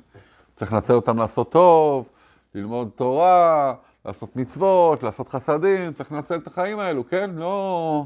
צריך 0.55 0.73
לנצל 0.73 0.93
אותם 0.93 1.17
לעשות 1.17 1.51
טוב, 1.51 2.09
ללמוד 2.55 2.89
תורה, 2.95 3.73
לעשות 4.05 4.35
מצוות, 4.35 5.03
לעשות 5.03 5.29
חסדים, 5.29 5.93
צריך 5.93 6.11
לנצל 6.11 6.35
את 6.35 6.47
החיים 6.47 6.79
האלו, 6.79 7.07
כן? 7.07 7.31
לא... 7.35 8.05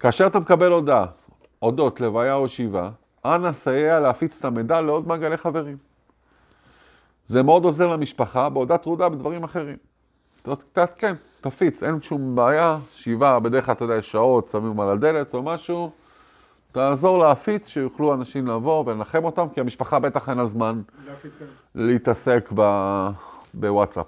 כאשר 0.00 0.26
אתה 0.26 0.38
מקבל 0.38 0.72
הודעה, 0.72 1.06
אודות 1.62 2.00
לוויה 2.00 2.34
או 2.34 2.48
שיבה, 2.48 2.90
אנא 3.24 3.52
סייע 3.52 4.00
להפיץ 4.00 4.38
את 4.38 4.44
המידע 4.44 4.80
לעוד 4.80 5.08
מעגלי 5.08 5.36
חברים. 5.36 5.76
זה 7.24 7.42
מאוד 7.42 7.64
עוזר 7.64 7.86
למשפחה 7.86 8.48
בהודעת 8.48 8.82
טרודה 8.82 9.08
בדברים 9.08 9.44
אחרים. 9.44 9.76
ת- 10.42 10.48
ת- 10.78 10.98
כן, 10.98 11.14
תפיץ, 11.40 11.82
אין 11.82 12.02
שום 12.02 12.34
בעיה, 12.36 12.78
שיבה, 12.88 13.38
בדרך 13.38 13.66
כלל, 13.66 13.74
אתה 13.74 13.84
יודע, 13.84 13.94
יש 13.94 14.12
שעות, 14.12 14.48
שמים 14.48 14.80
על 14.80 14.88
הדלת 14.88 15.34
או 15.34 15.42
משהו, 15.42 15.90
תעזור 16.72 17.18
להפיץ, 17.18 17.68
שיוכלו 17.68 18.14
אנשים 18.14 18.46
לבוא 18.46 18.84
ולנחם 18.86 19.24
אותם, 19.24 19.48
כי 19.48 19.60
המשפחה 19.60 19.98
בטח 19.98 20.28
אין 20.28 20.38
לה 20.38 20.46
זמן 20.46 20.80
להתעסק 21.74 22.52
ב... 22.54 22.62
בוואטסאפ. 23.54 24.06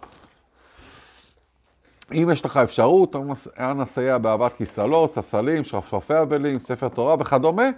אם 2.13 2.29
יש 2.33 2.45
לך 2.45 2.57
אפשרות, 2.57 3.17
אנא 3.59 3.73
נסייע 3.73 4.19
בהבאת 4.19 4.53
כיסלות, 4.53 5.11
ספסלים, 5.11 5.65
שרפרפי 5.65 6.23
אבלים, 6.23 6.59
ספר 6.59 6.89
תורה 6.89 7.17
וכדומה, 7.19 7.69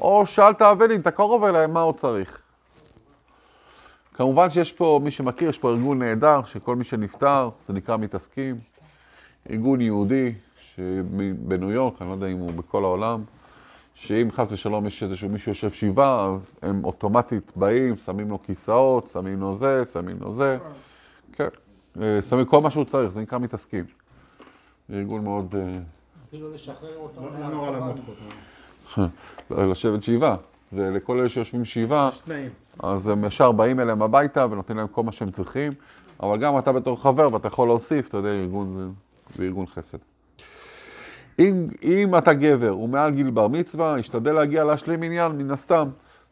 או 0.00 0.26
שאלת 0.26 0.62
אבלים, 0.62 1.00
אתה 1.00 1.10
קרוב 1.10 1.44
אליהם, 1.44 1.72
מה 1.72 1.80
עוד 1.80 1.96
צריך? 1.96 2.42
כמובן 4.14 4.50
שיש 4.50 4.72
פה, 4.72 5.00
מי 5.02 5.10
שמכיר, 5.10 5.48
יש 5.48 5.58
פה 5.58 5.70
ארגון 5.70 5.98
נהדר, 5.98 6.40
שכל 6.44 6.76
מי 6.76 6.84
שנפטר, 6.84 7.48
זה 7.66 7.72
נקרא 7.72 7.96
מתעסקים. 7.96 8.71
ארגון 9.50 9.80
יהודי 9.80 10.32
בניו 11.38 11.70
יורק, 11.70 12.02
אני 12.02 12.08
לא 12.08 12.14
יודע 12.14 12.26
אם 12.26 12.38
הוא 12.38 12.52
בכל 12.52 12.84
העולם, 12.84 13.24
שאם 13.94 14.28
חס 14.32 14.52
ושלום 14.52 14.86
יש 14.86 15.02
איזשהו 15.02 15.28
מישהו 15.28 15.50
יושב 15.50 15.70
שבעה, 15.70 16.26
אז 16.26 16.54
הם 16.62 16.84
אוטומטית 16.84 17.52
באים, 17.56 17.96
שמים 17.96 18.30
לו 18.30 18.42
כיסאות, 18.42 19.08
שמים 19.08 19.40
לו 19.40 19.54
זה, 19.54 19.82
שמים 19.92 20.16
לו 20.20 20.32
זה. 20.32 20.58
כן, 21.32 21.48
אה, 22.00 22.22
שמים 22.22 22.44
כל 22.44 22.60
מה 22.60 22.70
שהוא 22.70 22.84
צריך, 22.84 23.08
זה 23.08 23.20
נקרא 23.20 23.38
מתעסקים. 23.38 23.84
זה 24.88 24.96
ארגון 24.96 25.24
מאוד... 25.24 25.54
אה, 25.58 25.78
אפילו 26.28 26.54
לשחרר 26.54 26.96
אותו. 26.96 27.20
לא 27.40 27.48
נורא 27.48 27.70
למות 27.70 27.96
פה. 29.46 29.62
לשבת 29.70 30.02
שבעה. 30.02 30.36
זה 30.72 30.90
לכל 30.90 31.18
אלה 31.18 31.28
שיושבים 31.28 31.64
שבעה. 31.64 32.10
אז 32.78 33.08
הם 33.08 33.24
ישר 33.24 33.52
באים 33.52 33.80
אליהם 33.80 34.02
הביתה 34.02 34.46
ונותנים 34.50 34.78
להם 34.78 34.86
כל 34.88 35.02
מה 35.02 35.12
שהם 35.12 35.30
צריכים, 35.30 35.72
אבל 36.20 36.38
גם 36.38 36.58
אתה 36.58 36.72
בתור 36.72 37.02
חבר 37.02 37.32
ואתה 37.32 37.48
יכול 37.48 37.68
להוסיף, 37.68 38.08
אתה 38.08 38.16
יודע, 38.16 38.28
ארגון 38.28 38.76
זה, 38.76 38.84
זה 39.34 39.44
ארגון 39.44 39.66
חסד. 39.66 39.98
אם, 41.38 41.66
אם 41.82 42.18
אתה 42.18 42.32
גבר 42.32 42.78
ומעל 42.78 43.10
גיל 43.10 43.30
בר 43.30 43.48
מצווה, 43.48 43.98
השתדל 43.98 44.32
להגיע 44.32 44.64
להשלים 44.64 45.00
מניין, 45.00 45.32
מן 45.32 45.50
הסתם. 45.50 45.88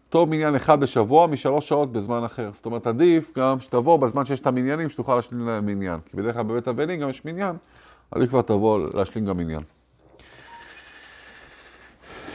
טוב 0.09 0.31
מניין 0.31 0.55
אחד 0.55 0.81
בשבוע 0.81 1.27
משלוש 1.27 1.69
שעות 1.69 1.93
בזמן 1.93 2.25
אחר. 2.25 2.51
זאת 2.53 2.67
אומרת, 2.67 2.87
עדיף 2.87 3.39
גם 3.39 3.61
שתבוא 3.61 3.97
בזמן 3.97 4.25
שיש 4.25 4.41
את 4.41 4.47
המניינים, 4.47 4.89
שתוכל 4.89 5.15
להשלים 5.15 5.47
להם 5.47 5.67
מניין. 5.67 6.01
כי 6.07 6.17
בדרך 6.17 6.35
כלל 6.35 6.43
בבית 6.43 6.69
אבלים 6.69 7.01
גם 7.01 7.09
יש 7.09 7.25
מניין, 7.25 7.57
עדיף 8.11 8.31
כבר 8.31 8.43
תבוא 8.43 8.89
להשלים 8.95 9.27
גם 9.27 9.37
מניין. 9.37 9.63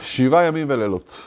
שבעה 0.02 0.44
ימים 0.44 0.66
ולילות. 0.70 1.20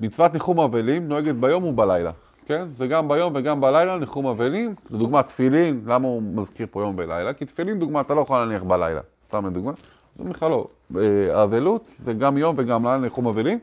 מצוות 0.00 0.32
ניחום 0.32 0.60
אבלים 0.60 1.08
נוהגת 1.08 1.34
ביום 1.34 1.64
ובלילה, 1.64 2.10
כן? 2.52 2.64
זה 2.72 2.86
גם 2.86 3.08
ביום 3.08 3.32
וגם 3.36 3.60
בלילה, 3.60 3.98
ניחום 3.98 4.26
אבלים. 4.26 4.74
לדוגמה, 4.90 5.22
תפילין, 5.22 5.80
למה 5.86 6.08
הוא 6.08 6.22
מזכיר 6.22 6.66
פה 6.70 6.80
יום 6.80 6.94
ולילה? 6.98 7.32
כי 7.32 7.44
תפילין, 7.44 7.78
דוגמה, 7.78 8.00
אתה 8.00 8.14
לא 8.14 8.20
יכול 8.20 8.38
להניח 8.38 8.62
בלילה. 8.62 9.00
סתם 9.24 9.46
לדוגמה. 9.46 9.72
זה 10.18 10.24
בכלל 10.24 10.50
לא. 10.50 10.66
אה, 10.98 11.42
אבלות 11.42 11.84
זה 11.96 12.12
גם 12.12 12.38
יום 12.38 12.54
וגם 12.58 12.86
לילה 12.86 12.98
ניחום 12.98 13.26
אבלים. 13.26 13.58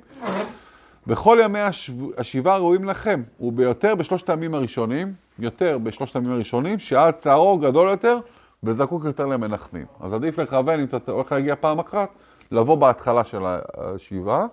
בכל 1.08 1.38
ימי 1.44 1.60
השב... 1.60 1.94
השבעה 2.20 2.58
ראויים 2.58 2.86
לכם, 2.86 3.24
וביותר 3.40 3.96
בשלושת 3.96 4.30
הימים 4.30 4.56
הראשונים, 4.56 5.14
יותר 5.40 5.78
בשלושת 5.78 6.16
הימים 6.16 6.32
הראשונים, 6.32 6.80
שעד 6.80 7.14
צערו 7.14 7.58
גדול 7.58 7.90
יותר 7.90 8.20
וזקוק 8.64 9.06
יותר 9.06 9.26
למנחמים. 9.26 9.86
אז 10.00 10.14
עדיף 10.14 10.40
לכוון, 10.40 10.80
אם 10.80 10.86
אתה 10.86 11.12
הולך 11.12 11.32
להגיע 11.32 11.56
פעם 11.56 11.80
אחת, 11.80 12.10
לבוא 12.52 12.76
בהתחלה 12.76 13.24
של 13.24 13.42
השבעה, 13.78 14.46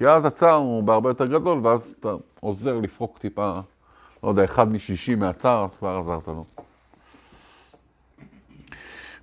כי 0.00 0.08
אז 0.08 0.24
הצער 0.24 0.54
הוא 0.54 0.82
בהרבה 0.82 1.10
יותר 1.10 1.26
גדול, 1.26 1.60
ואז 1.62 1.94
אתה 2.00 2.14
עוזר 2.40 2.78
לפרוק 2.78 3.18
טיפה, 3.18 3.60
לא 4.22 4.28
יודע, 4.28 4.44
אחד 4.44 4.72
משישי 4.72 5.14
מהצער, 5.14 5.64
אז 5.64 5.76
כבר 5.76 5.88
עזרת 5.88 6.28
לו. 6.28 6.44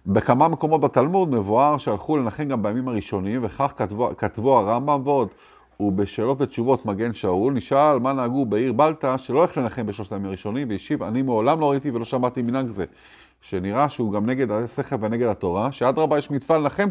בכמה 0.06 0.48
מקומות 0.48 0.82
בתלמוד 0.82 1.30
מבואר 1.30 1.78
שהלכו 1.78 2.18
לנחם 2.18 2.44
גם 2.44 2.64
בימים 2.64 2.88
הראשונים, 2.88 3.44
וכך 3.44 3.74
כתבו, 3.76 4.10
כתבו 4.18 4.58
הרמב"ם 4.58 5.02
ועוד. 5.04 5.28
ובשאלות 5.80 6.42
ותשובות 6.42 6.86
מגן 6.86 7.14
שאול, 7.14 7.54
נשאל 7.54 8.00
מה 8.00 8.14
נהגו 8.14 8.46
בעיר 8.46 8.74
בלטה 8.74 9.18
שלא 9.18 9.38
הולך 9.38 9.58
לנחם 9.58 9.86
בשלושת 9.86 10.12
הימים 10.12 10.28
הראשונים, 10.28 10.70
והשיב, 10.70 11.04
אני 11.04 11.22
מעולם 11.22 11.60
לא 11.60 11.72
ראיתי 11.72 11.92
ולא 11.92 12.06
שמעתי 12.06 12.42
מנהג 12.42 12.70
זה, 12.70 12.86
שנראה 13.42 13.90
שהוא 13.90 14.14
גם 14.14 14.26
נגד 14.26 14.52
השכל 14.52 14.96
ונגד 15.00 15.28
התורה, 15.28 15.72
שאדרבה 15.72 16.18
יש 16.18 16.32
מצווה 16.32 16.58
לנחם 16.58 16.90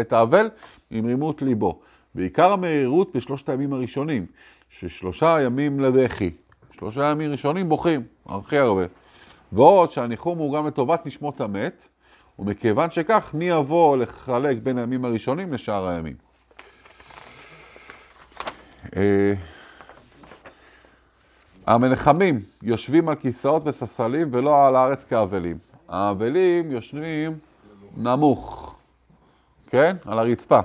את 0.00 0.12
האבל 0.12 0.50
עם 0.90 1.06
רימות 1.06 1.42
ליבו. 1.42 1.80
בעיקר 2.14 2.52
המהירות 2.52 3.16
בשלושת 3.16 3.48
הימים 3.48 3.72
הראשונים, 3.72 4.26
ששלושה 4.70 5.36
ימים 5.40 5.80
לבכי, 5.80 6.30
שלושה 6.70 7.04
ימים 7.04 7.30
ראשונים 7.30 7.68
בוכים, 7.68 8.02
הכי 8.26 8.58
הרבה. 8.58 8.84
ועוד 9.52 9.90
שהניחום 9.90 10.38
הוא 10.38 10.56
גם 10.56 10.66
לטובת 10.66 11.06
נשמות 11.06 11.40
המת, 11.40 11.88
ומכיוון 12.38 12.90
שכך, 12.90 13.30
מי 13.34 13.44
יבוא 13.44 13.96
לחלק 13.96 14.56
בין 14.62 14.78
הימים 14.78 15.04
הראשונים 15.04 15.52
לשאר 15.52 15.88
הימים. 15.88 16.14
אה, 18.96 19.32
המנחמים 21.66 22.42
יושבים 22.62 23.08
על 23.08 23.14
כיסאות 23.14 23.62
וספסלים 23.66 24.28
ולא 24.32 24.66
על 24.66 24.76
הארץ 24.76 25.04
כאבלים. 25.04 25.58
האבלים 25.88 26.72
יושבים 26.72 27.38
נמוך, 27.96 28.74
כן? 29.66 29.96
על 30.06 30.18
הרצפה. 30.18 30.60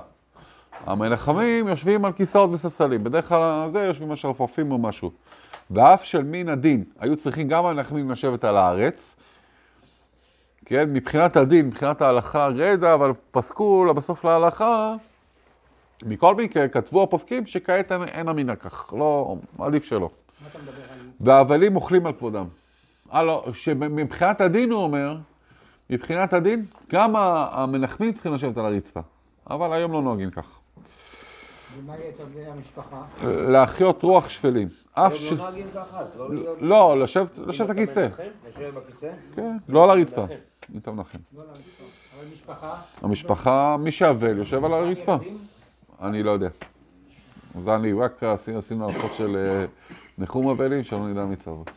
המנחמים 0.86 1.68
יושבים 1.68 2.06
על 2.06 2.12
כיסאות 2.12 2.50
וספסלים. 2.54 3.04
בדרך 3.04 3.30
כלל 3.30 3.70
זה 3.70 3.80
יושבים 3.80 4.10
על 4.10 4.16
שרפרפים 4.16 4.72
או 4.72 4.78
משהו. 4.78 5.12
ואף 5.72 6.04
של 6.04 6.24
מין 6.24 6.50
הדין 6.50 6.84
היו 7.00 7.18
צריכים 7.18 7.48
גם 7.48 7.66
המנחמים 7.66 8.12
לשבת 8.12 8.44
על 8.44 8.58
הארץ. 8.58 9.16
כן, 10.66 10.94
מבחינת 10.94 11.38
הדין, 11.38 11.68
מבחינת 11.68 12.02
ההלכה 12.02 12.52
גרידא, 12.52 12.94
אבל 12.94 13.12
פסקו 13.32 13.86
בסוף 13.96 14.26
להלכה 14.26 14.96
מכל 16.06 16.36
מקרה, 16.36 16.68
כתבו 16.68 17.04
הפוסקים 17.04 17.46
שכעת 17.46 17.92
אין, 17.92 18.04
אין 18.04 18.30
אמינא 18.30 18.56
כך, 18.56 18.94
לא, 18.94 19.36
עדיף 19.60 19.86
שלא. 19.86 20.10
והאבלים 21.20 21.76
אוכלים 21.76 22.06
על 22.06 22.13
כבודם. 22.13 22.46
הלו, 23.10 23.44
שמבחינת 23.54 24.42
הדין 24.42 24.72
הוא 24.72 24.82
אומר, 24.82 25.18
מבחינת 25.90 26.34
הדין, 26.34 26.66
גם 26.92 27.16
המנחמים 27.16 28.13
צריכים 28.13 28.34
לשבת 28.34 28.58
על 28.58 28.66
הרצפה. 28.66 29.00
אבל 29.50 29.74
היום 29.74 29.92
לא 29.92 30.02
נוהגים 30.02 30.32
כך. 30.32 30.60
ומה 31.75 31.93
יהיה 31.97 32.10
אצל 32.10 32.23
בני 32.23 32.45
המשפחה? 32.45 33.01
להחיות 33.23 34.03
רוח 34.03 34.30
שפלים. 34.30 34.67
אף 34.93 35.15
ש... 35.15 35.32
לא 35.32 35.38
ככה, 35.75 35.99
אז 35.99 36.08
לא. 36.17 36.56
לא, 36.60 36.99
לשבת 36.99 37.38
לשבת 37.38 37.69
בכיסא. 37.69 38.08
לשבת 38.49 38.73
בכיסא? 38.73 39.12
כן, 39.36 39.58
לא 39.69 39.84
על 39.84 39.89
הרצפה. 39.89 40.25
איתה 40.75 40.91
מנחם. 40.91 41.17
אבל 41.36 41.45
משפחה? 42.32 42.75
המשפחה, 43.01 43.77
מי 43.80 43.91
שאבל 43.91 44.38
יושב 44.38 44.65
על 44.65 44.73
הרצפה. 44.73 45.15
אני 46.01 46.23
לא 46.23 46.32
יודע. 46.32 46.49
זה 47.60 47.75
אני, 47.75 47.93
רק 47.93 48.23
עשינו- 48.23 48.86
הלכות 48.89 49.13
של 49.13 49.36
אה, 49.36 49.65
ניחום 50.17 50.47
אבלים, 50.47 50.84
שלא 50.84 51.08
נדע 51.08 51.25
מצוות. 51.25 51.71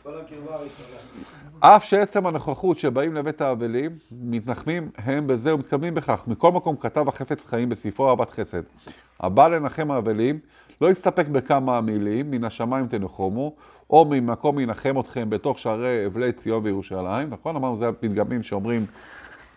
אף 1.59 1.83
שעצם 1.85 2.27
הנוכחות 2.27 2.77
שבאים 2.77 3.13
לבית 3.15 3.41
האבלים, 3.41 3.91
מתנחמים 4.11 4.89
הם 4.97 5.27
בזה 5.27 5.55
ומתכוונים 5.55 5.93
בכך. 5.93 6.23
מכל 6.27 6.51
מקום 6.51 6.75
כתב 6.77 7.07
החפץ 7.07 7.45
חיים 7.45 7.69
בספרו 7.69 8.09
אהבת 8.09 8.29
חסד. 8.29 8.61
הבא 9.21 9.47
לנחם 9.47 9.91
האבלים 9.91 10.39
לא 10.81 10.91
יסתפק 10.91 11.27
בכמה 11.27 11.81
מילים, 11.81 12.31
מן 12.31 12.43
השמיים 12.43 12.87
תנחומו, 12.87 13.55
או 13.89 14.05
ממקום 14.09 14.59
ינחם 14.59 14.99
אתכם 14.99 15.29
בתוך 15.29 15.59
שערי 15.59 16.05
אבלי 16.05 16.31
ציון 16.31 16.63
וירושלים. 16.63 17.29
נכון? 17.29 17.55
אמרנו, 17.55 17.75
זה 17.75 17.87
הפתגמים 17.89 18.43
שאומרים, 18.43 18.85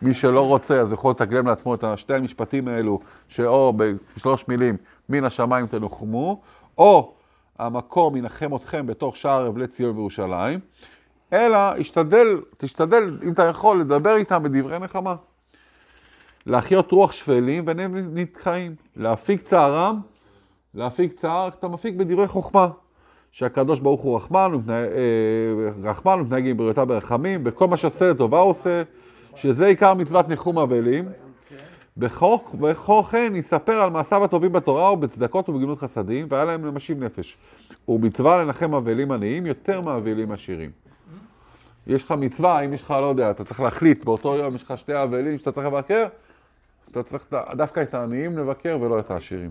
מי 0.03 0.14
שלא 0.14 0.46
רוצה, 0.46 0.81
אז 0.81 0.92
יכול 0.92 1.11
לתגלם 1.11 1.46
לעצמו 1.46 1.74
את 1.74 1.85
שתי 1.96 2.14
המשפטים 2.14 2.68
האלו, 2.68 3.00
שאו 3.29 3.72
בשלוש 4.16 4.48
מילים, 4.48 4.77
מן 5.09 5.24
השמיים 5.24 5.66
תנחמו, 5.66 6.40
או 6.79 7.12
המקום 7.59 8.16
ינחם 8.16 8.55
אתכם 8.57 8.87
בתוך 8.87 9.16
שער 9.16 9.48
אבלי 9.48 9.66
ציון 9.66 9.96
וירושלים, 9.96 10.61
אלא 11.33 11.57
השתדל, 11.57 12.40
תשתדל, 12.57 13.18
אם 13.22 13.33
אתה 13.33 13.42
יכול, 13.42 13.81
לדבר 13.81 14.16
איתם 14.16 14.42
בדברי 14.42 14.79
נחמה. 14.79 15.14
להחיות 16.47 16.93
רוח 16.93 17.13
שפלים 17.13 17.67
ועיניהם 17.67 18.19
נתחיים. 18.19 18.75
להפיק 18.97 19.43
צערם, 19.43 20.01
להפיק 20.75 21.13
צער, 21.13 21.49
אתה 21.49 21.69
מפיק 21.69 21.95
בדברי 21.95 22.27
חוכמה. 22.27 22.69
שהקדוש 23.33 23.81
ברוך 23.81 24.01
הוא 24.01 24.17
רחמן, 24.17 24.51
הוא 24.53 24.61
מתנהג, 24.61 24.89
אה, 24.93 25.91
רחמן, 25.91 26.13
הוא 26.13 26.21
מתנהג 26.21 26.49
עם 26.49 26.57
בריאותיו 26.57 26.87
ברחמים, 26.87 27.45
בכל 27.45 27.69
מה 27.69 27.77
שעושה 27.77 28.11
לטובה 28.11 28.39
הוא 28.39 28.51
עושה, 28.51 28.83
שזה 29.37 29.67
עיקר 29.67 29.95
מצוות 29.95 30.29
ניחום 30.29 30.59
אבלים. 30.59 31.09
בכוך 31.97 33.09
כן 33.11 33.33
יספר 33.37 33.73
על 33.73 33.91
מעשיו 33.91 34.25
הטובים 34.25 34.53
בתורה 34.53 34.93
ובצדקות 34.93 35.49
ובגמילות 35.49 35.79
חסדים, 35.79 36.27
והיה 36.31 36.45
להם 36.45 36.65
למשים 36.65 37.03
נפש. 37.03 37.37
ומצווה 37.89 38.43
לנחם 38.43 38.75
אבלים 38.75 39.13
עניים 39.13 39.47
יותר 39.47 39.81
מאבלים 39.81 40.33
עשירים. 40.33 40.71
יש 41.87 42.05
לך 42.05 42.13
מצווה, 42.13 42.61
אם 42.61 42.73
יש 42.73 42.83
לך, 42.83 42.91
לא 42.91 43.07
יודע, 43.07 43.31
אתה 43.31 43.45
צריך 43.45 43.61
להחליט, 43.61 44.05
באותו 44.05 44.35
יום 44.37 44.55
יש 44.55 44.63
לך 44.63 44.79
שתי 44.79 45.03
אבלים 45.03 45.39
שאתה 45.39 45.53
צריך 45.53 45.67
לבקר, 45.67 46.07
אתה 46.95 47.03
צריך 47.03 47.25
דווקא 47.57 47.83
את 47.83 47.95
העניים 47.95 48.39
לבקר 48.39 48.79
ולא 48.81 48.99
את 48.99 49.11
העשירים. 49.11 49.51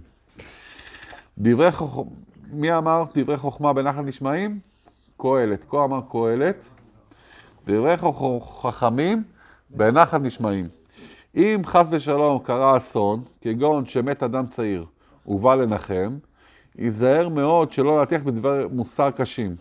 דברי 1.38 1.72
חוכמה, 1.72 2.04
מי 2.52 2.78
אמר 2.78 3.04
דברי 3.16 3.38
חוכמה 3.38 3.74
בנחת 3.74 4.04
נשמעים? 4.04 4.60
קהלת. 5.18 5.66
כה 5.70 5.84
אמר 5.84 6.00
קהלת, 6.12 6.70
דברי 7.68 7.96
חכמים 8.62 9.24
בנחת 9.70 10.22
נשמעים. 10.22 10.64
אם 11.36 11.62
חס 11.66 11.88
ושלום 11.92 12.40
קרה 12.40 12.78
אסון, 12.78 13.24
כגון 13.42 13.86
שמת 13.86 14.24
אדם 14.24 14.48
צעיר 14.48 14.86
ובא 15.26 15.56
לנחם, 15.56 16.18
ייזהר 16.78 17.30
מאוד 17.30 17.72
שלא 17.72 18.00
להטיח 18.00 18.24
בדברי 18.24 18.66
מוסר 18.72 19.12
קשים, 19.12 19.56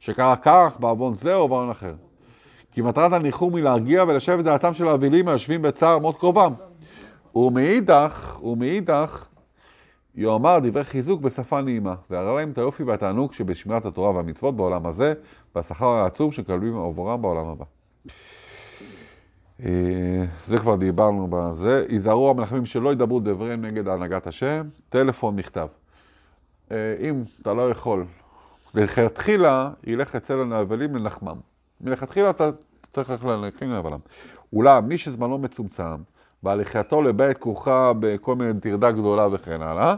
שקרה 0.00 0.36
כך 0.36 0.76
בעוון 0.80 1.14
זה 1.14 1.34
או 1.34 1.48
בעוון 1.48 1.70
אחר. 1.70 1.94
כי 2.72 2.82
מטרת 2.82 3.12
הניחום 3.12 3.56
היא 3.56 3.64
להרגיע 3.64 4.04
ולשבת 4.08 4.44
דעתם 4.44 4.74
של 4.74 4.88
האבלים 4.88 5.28
היושבים 5.28 5.62
בצער 5.62 5.98
מות 5.98 6.18
קרובם. 6.18 6.52
ומאידך, 7.34 8.40
ומאידך, 8.42 9.26
יאמר 10.14 10.58
דברי 10.62 10.84
חיזוק 10.84 11.20
בשפה 11.20 11.60
נעימה, 11.60 11.94
והראה 12.10 12.34
להם 12.34 12.50
את 12.50 12.58
היופי 12.58 12.82
והתענוג 12.82 13.32
שבשמירת 13.32 13.84
התורה 13.84 14.10
והמצוות 14.10 14.56
בעולם 14.56 14.86
הזה, 14.86 15.14
והשכר 15.54 15.86
העצום 15.88 16.32
שקבלים 16.32 16.76
עבורם 16.76 17.22
בעולם 17.22 17.46
הבא. 17.46 17.64
אה, 19.64 20.24
זה 20.46 20.58
כבר 20.58 20.76
דיברנו 20.76 21.28
בזה. 21.30 21.84
היזהרו 21.88 22.30
המנחמים 22.30 22.66
שלא 22.66 22.92
ידברו 22.92 23.20
דבריהם 23.20 23.64
נגד 23.64 23.88
הנהגת 23.88 24.26
השם, 24.26 24.68
טלפון, 24.88 25.36
מכתב. 25.36 25.68
אה, 26.70 26.76
אם 27.00 27.22
אתה 27.42 27.54
לא 27.54 27.70
יכול, 27.70 28.04
לכתחילה 28.74 29.70
ילך 29.84 30.16
אצל 30.16 30.52
האבלים 30.52 30.96
לנחמם. 30.96 31.36
מלכתחילה 31.80 32.30
אתה 32.30 32.50
צריך 32.90 33.24
ללכת 33.24 33.62
לאבלם. 33.62 33.98
אולם 34.52 34.88
מי 34.88 34.98
שזמנו 34.98 35.38
מצומצם, 35.38 35.96
בהליכתו 36.42 37.02
לבית 37.02 37.38
כרוכה 37.38 37.92
בכל 38.00 38.36
מיני 38.36 38.60
טרדה 38.60 38.90
גדולה 38.90 39.26
וכן 39.32 39.62
הלאה, 39.62 39.94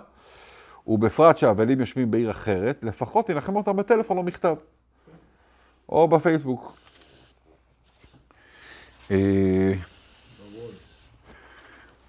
ובפרט 0.87 1.37
שהאבלים 1.37 1.81
יושבים 1.81 2.11
בעיר 2.11 2.31
אחרת, 2.31 2.79
לפחות 2.83 3.29
ינחם 3.29 3.57
אותם 3.57 3.77
בטלפון 3.77 4.17
או 4.19 4.23
מכתב. 4.23 4.57
או 5.89 6.09
בפייסבוק. 6.09 6.77
אה, 9.11 9.73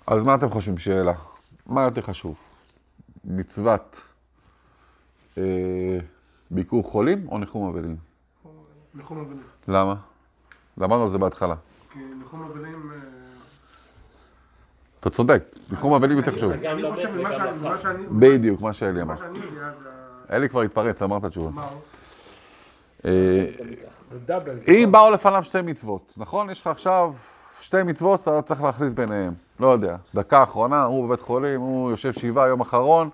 אז 0.07 0.23
מה 0.23 0.35
אתם 0.35 0.49
חושבים? 0.49 0.77
שאלה. 0.77 1.13
מה 1.65 1.81
יותר 1.81 2.01
חשוב? 2.01 2.35
מצוות 3.25 4.01
אה, 5.37 5.43
ביקור 6.51 6.83
חולים 6.83 7.27
או 7.27 7.37
ניחום 7.37 7.69
אבלים? 7.69 7.95
ניחום 8.95 9.19
אבלים. 9.19 9.43
למה? 9.67 9.95
למדנו 10.77 11.03
על 11.03 11.09
זה 11.09 11.17
בהתחלה. 11.17 11.55
כי 11.93 11.99
ניחום 12.19 12.41
אבלים... 12.41 12.91
אתה 15.07 15.13
צודק, 15.13 15.43
ניחום 15.71 15.93
אבלים 15.93 16.17
יותר 16.17 16.31
חשוב. 16.31 16.51
אני 16.51 16.91
חושב 16.91 17.15
ממה 17.15 17.33
שאני... 17.33 17.57
ממה. 17.57 17.77
שאני... 17.77 18.03
בדיוק, 18.09 18.61
מה 18.61 18.73
שאלי 18.73 19.01
אמר. 19.01 19.15
אלי 20.31 20.49
כבר 20.49 20.61
התפרץ, 20.61 21.01
אמר 21.01 21.17
את 21.17 21.23
התשובה. 21.23 21.49
מה? 21.49 21.67
אה. 23.05 23.45
אם 24.67 24.89
באו 24.91 25.11
לפניו 25.11 25.43
שתי 25.43 25.61
מצוות, 25.61 26.13
נכון? 26.17 26.49
יש 26.49 26.61
לך 26.61 26.67
עכשיו 26.67 27.13
שתי 27.59 27.83
מצוות, 27.83 28.21
אתה 28.21 28.41
צריך 28.41 28.61
להחליט 28.63 28.93
ביניהם. 28.93 29.33
לא 29.59 29.67
יודע, 29.67 29.95
דקה 30.15 30.43
אחרונה, 30.43 30.83
הוא 30.83 31.07
בבית 31.07 31.21
חולים, 31.21 31.59
הוא 31.61 31.91
יושב 31.91 32.13
שבעה 32.13 32.47
יום 32.47 32.61
אחרון, 32.61 33.09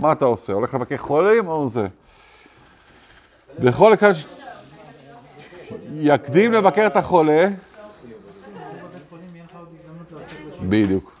מה 0.00 0.12
אתה 0.12 0.24
עושה? 0.24 0.52
הולך 0.52 0.74
לבקר 0.74 0.96
חולים 0.96 1.48
או 1.48 1.68
זה? 1.68 1.86
בכל 3.58 3.94
אחד... 3.94 4.12
ש- 4.12 4.26
יקדים 5.92 6.52
לבקר 6.52 6.86
את 6.86 6.96
החולה. 6.96 7.48
בדיוק. 10.62 11.17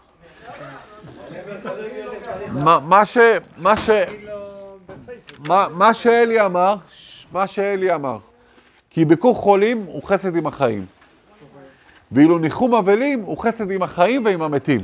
מה- 2.64 2.78
מה 2.80 3.04
ש... 3.06 3.18
מה 3.56 3.76
ש... 3.76 3.90
מה- 5.48 5.68
מה 5.68 5.94
שאלי 5.94 6.46
אמר, 6.46 6.76
מה 7.32 7.46
שאלי 7.46 7.94
אמר, 7.94 8.18
כי 8.90 9.04
ביקור 9.04 9.34
חולים 9.34 9.82
הוא 9.86 10.02
חסד 10.02 10.36
עם 10.36 10.46
החיים. 10.46 10.86
ואילו 12.12 12.38
ניחום 12.38 12.74
אבלים 12.74 13.20
הוא 13.22 13.38
חסד 13.38 13.70
עם 13.70 13.82
החיים 13.82 14.24
ועם 14.24 14.42
המתים. 14.42 14.80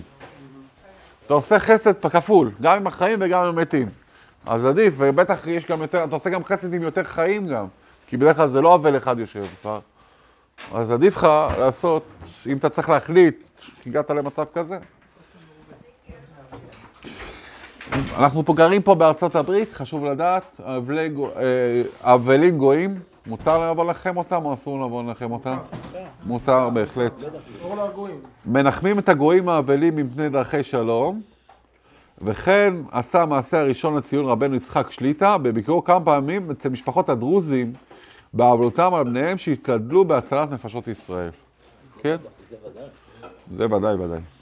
אתה 1.26 1.34
עושה 1.34 1.58
חסד 1.58 2.06
כפול, 2.06 2.50
גם 2.62 2.76
עם 2.76 2.86
החיים 2.86 3.18
וגם 3.22 3.40
עם 3.44 3.58
המתים. 3.58 3.88
אז 4.46 4.66
עדיף, 4.66 4.94
ובטח 4.98 5.46
יש 5.46 5.66
גם 5.66 5.82
יותר, 5.82 6.04
אתה 6.04 6.14
עושה 6.16 6.30
גם 6.30 6.44
חסד 6.44 6.74
עם 6.74 6.82
יותר 6.82 7.04
חיים 7.04 7.48
גם, 7.48 7.66
כי 8.06 8.16
בדרך 8.16 8.36
כלל 8.36 8.48
זה 8.48 8.60
לא 8.60 8.74
אבל 8.74 8.96
אחד 8.96 9.18
יושב 9.18 9.44
כבר. 9.62 9.80
אז 10.74 10.90
עדיף 10.90 11.16
לך 11.16 11.26
לעשות, 11.58 12.04
אם 12.46 12.56
אתה 12.56 12.68
צריך 12.68 12.90
להחליט, 12.90 13.36
הגעת 13.86 14.10
למצב 14.10 14.44
כזה. 14.54 14.78
אנחנו 18.18 18.44
פה 18.44 18.54
גרים 18.54 18.82
פה 18.82 18.94
בארצות 18.94 19.36
הברית, 19.36 19.72
חשוב 19.72 20.04
לדעת, 20.04 20.60
אה, 20.66 20.78
אבלים 22.02 22.58
גויים, 22.58 23.00
מותר 23.26 23.70
לבוא 23.70 23.84
לנחם 23.84 24.16
אותם 24.16 24.44
או 24.44 24.54
אסור 24.54 24.86
לבוא 24.86 25.02
לנחם 25.02 25.32
אותם? 25.32 25.56
מותר 26.26 26.70
בהחלט. 26.70 27.24
מנחמים 28.46 28.98
את 28.98 29.08
הגויים 29.08 29.48
האבלים 29.48 29.96
מפני 29.96 30.28
דרכי 30.28 30.62
שלום, 30.62 31.22
וכן 32.22 32.74
עשה 32.90 33.24
מעשה 33.24 33.60
הראשון 33.60 33.96
לציון 33.96 34.26
רבנו 34.26 34.54
יצחק 34.54 34.90
שליטא, 34.90 35.36
בביקורו 35.36 35.84
כמה 35.84 36.00
פעמים 36.00 36.50
אצל 36.50 36.68
משפחות 36.68 37.08
הדרוזים, 37.08 37.72
באבלותם 38.32 38.94
על 38.94 39.04
בניהם 39.04 39.38
שהשתדלו 39.38 40.04
בהצלת 40.04 40.50
נפשות 40.50 40.88
ישראל. 40.88 41.30
כן? 42.02 42.16
זה 43.52 43.64
ודאי, 43.64 43.94
ודאי. 43.94 44.33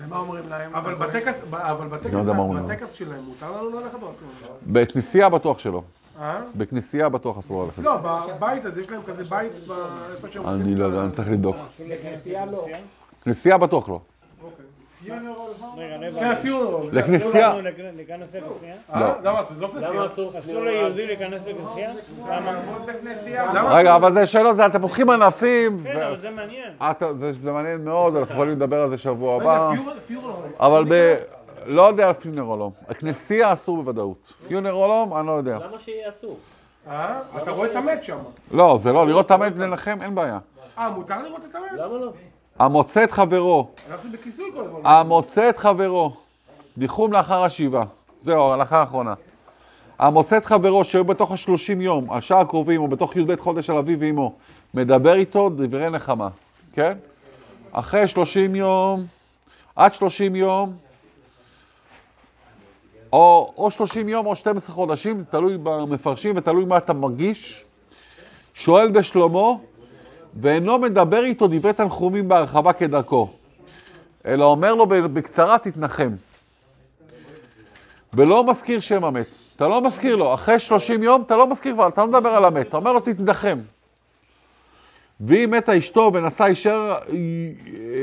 ומה 0.00 0.16
אומרים 0.16 0.48
להם? 0.48 0.74
אבל 0.74 0.94
בטקס, 0.94 1.40
ב- 1.50 1.54
אבל 1.54 1.88
בטקס, 1.88 2.12
לא. 2.14 2.62
בטקס 2.62 2.92
שלהם 2.92 3.22
מותר 3.24 3.52
לנו 3.52 3.70
ללכת 3.80 4.02
או 4.02 4.10
אסור 4.10 4.28
לנו? 4.46 4.54
בכנסייה 4.66 5.28
בטוח 5.28 5.58
שלא. 5.58 5.82
אה? 6.20 6.40
בכנסייה 6.56 7.08
בטוח 7.08 7.38
אסור 7.38 7.64
ללכת. 7.64 7.82
לא, 7.82 7.96
בבית 8.36 8.64
הזה, 8.64 8.80
יש 8.80 8.90
להם 8.90 9.02
כזה 9.06 9.24
בית 9.24 9.52
איפה 10.10 10.28
שהם 10.28 10.42
עושים 10.46 10.62
אני 10.62 10.74
לא 10.74 10.84
יודע, 10.84 11.00
אני 11.00 11.10
צריך 11.12 11.30
לבדוק. 11.30 11.56
בכנסייה 11.90 12.46
לא. 12.46 12.66
כנסייה 13.24 13.58
בטוח 13.58 13.88
לא. 13.88 14.00
לכנסייה. 16.92 17.52
אה? 18.94 19.12
למה? 19.22 19.42
זה 19.42 19.60
לא 19.60 19.68
כנסייה. 19.68 19.90
למה 19.92 20.06
אסור? 20.06 20.32
ליהודי 20.46 21.06
להיכנס 21.06 21.42
לכנסייה? 21.46 21.90
רגע, 23.70 23.96
אבל 23.96 24.12
זה 24.12 24.26
שאלות, 24.26 24.56
זה 24.56 24.66
אתם 24.66 24.80
פותחים 24.80 25.10
ענפים. 25.10 25.78
כן, 25.84 25.96
אבל 25.96 26.20
זה 26.20 26.30
מעניין. 26.30 26.72
אתה- 26.90 27.12
זה 27.42 27.52
מעניין 27.52 27.84
מאוד, 27.84 28.16
אנחנו 28.16 28.34
יכולים 28.34 28.52
לדבר 28.54 28.80
על 28.82 28.90
זה 28.90 28.96
שבוע 28.98 29.36
הבא. 29.42 29.70
אבל 30.60 30.84
ב... 30.88 31.14
לא 31.66 31.82
יודע 31.82 32.06
על 32.08 32.12
פיונרולום. 32.14 32.72
הכנסייה 32.88 33.52
אסור 33.52 33.76
בוודאות. 33.82 34.34
פיונרולום, 34.48 35.16
אני 35.16 35.26
לא 35.26 35.32
יודע. 35.32 35.54
למה 35.56 35.78
שיהיה 35.78 36.08
אסור? 36.10 36.36
אה? 36.90 37.20
אתה 37.42 37.50
רואה 37.50 37.70
את 37.70 37.76
המת 37.76 38.04
שם. 38.04 38.18
לא, 38.50 38.78
זה 38.82 38.92
לא, 38.92 39.06
לראות 39.06 39.26
את 39.26 39.30
המת 39.30 39.52
לנחם, 39.56 39.98
אין 40.02 40.14
בעיה. 40.14 40.38
אה, 40.78 40.90
מותר 40.90 41.22
לראות 41.22 41.40
את 41.50 41.54
המת? 41.54 41.70
למה 41.72 41.94
לא? 41.94 42.12
המוצא 42.58 43.04
את 43.04 43.10
חברו, 43.10 43.68
אנחנו 43.90 44.12
בכיסוי 44.12 44.50
כל 44.54 44.60
הזמן. 44.60 44.80
המוצא 44.84 45.48
את 45.48 45.58
חברו, 45.58 46.12
ניחום 46.76 47.12
לאחר 47.12 47.44
השבעה. 47.44 47.84
זהו, 48.20 48.42
ההלכה 48.42 48.80
האחרונה. 48.80 49.14
המוצא 49.98 50.36
את 50.36 50.44
חברו 50.44 50.84
שהיו 50.84 51.04
בתוך 51.04 51.32
השלושים 51.32 51.80
יום, 51.80 52.10
על 52.10 52.20
שער 52.20 52.38
הקרובים, 52.38 52.80
או 52.80 52.88
בתוך 52.88 53.16
י"ב 53.16 53.40
חודש 53.40 53.70
על 53.70 53.76
אביו 53.76 54.00
ואמו, 54.00 54.34
מדבר 54.74 55.14
איתו 55.14 55.50
דברי 55.50 55.90
נחמה, 55.90 56.28
כן? 56.72 56.98
אחרי 57.72 58.08
שלושים 58.08 58.54
יום, 58.54 59.06
עד 59.76 59.94
שלושים 59.94 60.36
יום, 60.36 60.76
או, 63.12 63.52
או 63.56 63.70
30 63.70 64.08
יום 64.08 64.26
או 64.26 64.36
12 64.36 64.74
חודשים, 64.74 65.20
זה 65.20 65.26
תלוי 65.26 65.58
במפרשים 65.62 66.36
ותלוי 66.36 66.64
מה 66.64 66.76
אתה 66.76 66.92
מרגיש. 66.92 67.64
שואל 68.54 68.90
בשלומו, 68.90 69.60
ואינו 70.40 70.78
מדבר 70.78 71.24
איתו 71.24 71.46
דברי 71.50 71.72
תנחומים 71.72 72.28
בהרחבה 72.28 72.72
כדרכו, 72.72 73.28
אלא 74.26 74.44
אומר 74.44 74.74
לו 74.74 74.86
בקצרה 74.86 75.58
תתנחם. 75.58 76.10
ולא 78.14 78.44
מזכיר 78.44 78.80
שם 78.80 79.04
המת. 79.04 79.26
אתה 79.56 79.68
לא 79.68 79.82
מזכיר 79.82 80.16
לו. 80.16 80.34
אחרי 80.34 80.58
30 80.60 81.02
יום 81.02 81.22
אתה 81.22 81.36
לא 81.36 81.46
מזכיר 81.46 81.74
כבר, 81.74 81.88
אתה 81.88 82.00
לא 82.00 82.06
מדבר 82.06 82.28
על 82.28 82.44
המת. 82.44 82.68
אתה 82.68 82.76
אומר 82.76 82.92
לו 82.92 83.00
תתנחם. 83.00 83.58
ואם 85.20 85.50
מתה 85.50 85.78
אשתו 85.78 86.10
ונשא 86.14 86.44
אישה, 86.44 86.98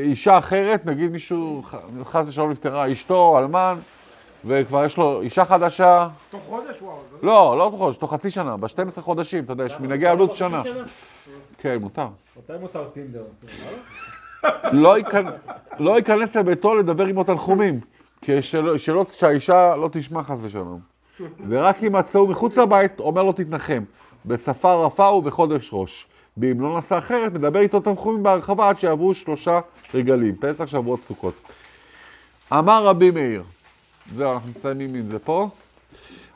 אישה 0.04 0.38
אחרת, 0.38 0.86
נגיד 0.86 1.12
מישהו, 1.12 1.62
חס 2.04 2.26
ושלום 2.28 2.52
נפטרה 2.52 2.91
אשתו, 2.91 3.39
אלמן, 3.39 3.78
וכבר 4.45 4.86
יש 4.86 4.98
לו 4.98 5.21
אישה 5.21 5.45
חדשה, 5.45 6.08
תוך 6.30 6.43
חודש? 6.43 6.82
וואו. 6.82 6.98
זה- 7.12 7.17
לא, 7.28 7.56
לא 7.58 7.71
חודש, 7.78 7.98
תוך 7.98 8.13
חצי 8.13 8.30
שנה, 8.30 8.58
ב-12 8.58 9.02
חודשים, 9.02 9.43
אתה 9.43 9.54
יודע, 9.54 9.65
יש 9.65 9.80
מנהגי 9.80 10.08
עלות 10.08 10.36
שנה. 10.36 10.63
כן, 11.65 11.78
מותר. 11.82 12.08
מתי 12.38 12.54
מותר 12.62 12.84
טינדר? 12.93 13.23
לא 14.71 14.95
לא 15.80 15.97
ייכנס 15.97 16.36
לביתו 16.36 16.75
לדבר 16.75 17.06
עמו 17.06 17.23
תנחומים, 17.23 17.80
כי 18.21 18.41
שלא- 18.41 18.78
שלא- 18.78 19.06
שהאישה 19.12 19.75
לא 19.75 19.89
תשמע 19.91 20.23
חס 20.23 20.38
ושלום. 20.41 20.80
ורק 21.49 21.84
אם 21.84 21.95
מצאו 21.95 22.28
מחוץ 22.28 22.58
לבית, 22.58 22.99
אומר 22.99 23.23
לו 23.23 23.32
תתנחם. 23.32 23.84
בשפה 24.25 24.73
רפה 24.86 25.04
ובחודש 25.10 25.69
ראש. 25.73 26.08
ואם 26.38 26.62
לא 26.62 26.73
נעשה 26.73 26.97
אחרת, 26.97 27.34
מדבר 27.34 27.60
איתו 27.60 27.80
תנחומים 27.80 28.23
בהרחבה 28.23 28.69
עד 28.69 28.80
שיעברו 28.80 29.13
שלושה 29.13 29.60
רגלים, 29.93 30.36
פסח, 30.36 30.65
שבועות, 30.65 31.04
סוכות. 31.04 31.34
אמר 32.54 32.86
רבי 32.86 33.12
מאיר, 33.12 33.43
זהו, 34.15 34.34
אנחנו 34.34 34.49
מסיימים 34.49 34.95
עם 34.95 35.08
זה 35.08 35.19
פה. 35.19 35.49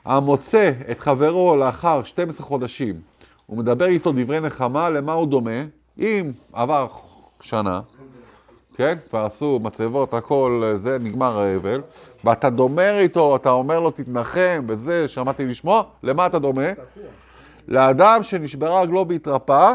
המוצא 0.06 0.72
את 0.92 1.00
חברו 1.00 1.56
לאחר 1.56 2.04
12 2.04 2.46
חודשים, 2.48 2.96
הוא 3.50 3.58
מדבר 3.58 3.86
איתו 3.86 4.12
דברי 4.12 4.40
נחמה, 4.40 4.90
למה 4.90 5.14
הוא 5.14 5.28
דומה? 5.28 5.62
אם 5.98 6.32
עבר 6.54 6.88
שנה, 7.42 7.82
כן? 8.76 8.98
כבר 9.10 9.20
עשו 9.20 9.60
מצבות, 9.64 10.14
הכל 10.14 10.64
זה, 10.76 10.98
נגמר 11.00 11.40
האבל, 11.40 11.82
ואתה 12.24 12.50
דומר 12.50 12.98
איתו, 13.00 13.36
אתה 13.36 13.50
אומר 13.50 13.80
לו 13.80 13.92
תתנחם, 13.92 14.66
וזה, 14.68 15.08
שמעתי 15.08 15.46
לשמוע, 15.46 15.84
למה 16.04 16.26
אתה 16.26 16.40
דומה? 16.40 16.68
לאדם 17.68 18.24
שנשברה 18.24 18.82
רגלו 18.82 19.06
והתרפא, 19.10 19.74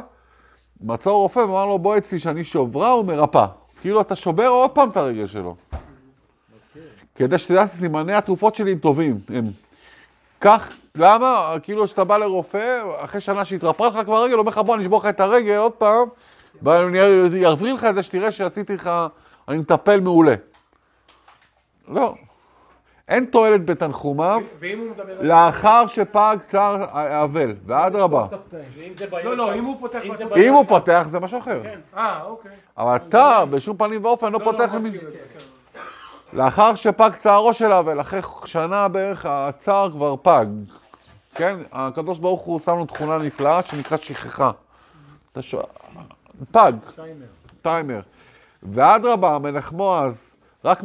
מצא 0.80 1.10
רופא 1.10 1.38
ואמר 1.38 1.66
לו 1.66 1.78
בוא 1.78 1.96
אצלי 1.96 2.18
שאני 2.18 2.44
שוברה 2.44 2.96
ומרפא. 2.96 3.46
כאילו 3.80 4.00
אתה 4.00 4.16
שובר 4.16 4.46
עוד 4.46 4.70
פעם 4.70 4.88
את 4.90 4.96
הרגל 4.96 5.26
שלו. 5.26 5.56
כדי 7.14 7.38
שתדע 7.38 7.66
שסימני 7.66 8.12
התרופות 8.12 8.54
שלי 8.54 8.72
הם 8.72 8.78
טובים. 8.78 9.18
הם. 9.28 9.44
כך, 10.40 10.72
למה? 10.98 11.54
כאילו 11.62 11.88
שאתה 11.88 12.04
בא 12.04 12.16
לרופא, 12.16 12.82
אחרי 12.96 13.20
שנה 13.20 13.44
שהתרפאה 13.44 13.88
לך 13.88 13.98
כבר 14.04 14.16
הרגל, 14.16 14.38
אומר 14.38 14.50
לך 14.50 14.58
בוא 14.58 14.74
אני 14.74 14.82
אשבור 14.82 15.00
לך 15.00 15.06
את 15.06 15.20
הרגל 15.20 15.56
עוד 15.56 15.72
פעם, 15.72 16.08
ואני 16.62 16.98
אבריא 17.52 17.72
לך 17.72 17.84
את 17.84 17.94
זה 17.94 18.02
שתראה 18.02 18.32
שעשיתי 18.32 18.74
לך, 18.74 18.90
אני 19.48 19.58
מטפל 19.58 20.00
מעולה. 20.00 20.34
לא. 21.88 22.14
אין 23.08 23.24
תועלת 23.24 23.64
בתנחומיו 23.64 24.40
לאחר 25.20 25.86
שפג 25.86 26.36
צער 26.46 26.84
האבל, 26.90 27.54
ואדרבה. 27.66 28.26
לא, 29.24 29.36
לא, 29.36 29.54
אם 29.54 29.64
הוא 29.64 29.76
פותח... 29.80 30.00
אם 30.36 30.54
הוא 30.54 30.64
פותח 30.64 31.06
זה 31.10 31.20
משהו 31.20 31.38
אחר. 31.38 31.62
אה, 31.96 32.22
אוקיי. 32.22 32.50
אבל 32.78 32.96
אתה 32.96 33.44
בשום 33.50 33.76
פנים 33.76 34.04
ואופן 34.04 34.32
לא 34.32 34.38
לא, 34.38 34.44
פותח 34.44 34.74
לא. 34.74 34.80
מסכים 34.80 35.08
לזה, 35.08 35.18
כן. 35.18 35.44
לאחר 36.32 36.74
שפג 36.74 37.10
צערו 37.16 37.52
של 37.52 37.72
האבל, 37.72 38.00
אחרי 38.00 38.20
שנה 38.44 38.88
בערך 38.88 39.26
הצער 39.28 39.90
כבר 39.90 40.14
פג. 40.22 40.46
כן? 41.34 41.56
הקדוש 41.72 42.18
ברוך 42.18 42.42
הוא 42.42 42.58
שם 42.60 42.76
לו 42.78 42.86
תכונה 42.86 43.18
נפלאה 43.18 43.62
שנקראת 43.62 44.00
שכחה. 44.02 44.50
אתה 45.32 45.42
שואל, 45.42 45.64
פג. 46.50 46.72
טיימר. 47.62 48.00
ואדרבה, 48.62 49.38
מנחמו 49.38 49.98
אז 49.98 50.34
רק 50.64 50.82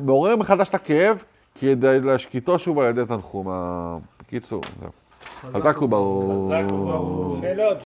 מעורר, 0.00 0.36
מחדש 0.36 0.68
את 0.68 0.74
הכאב, 0.74 1.22
כדי 1.60 2.00
להשקיטו 2.00 2.58
שוב 2.58 2.78
על 2.78 2.86
ידי 2.90 3.02
תנחום. 3.08 3.48
ה- 3.50 3.96
בקיצור, 4.20 4.60
זהו. 4.80 4.90
חזק 5.52 5.82
וברור. 5.82 6.44
חזק 6.46 6.72
וברור. 6.72 7.38
שאלות, 7.40 7.76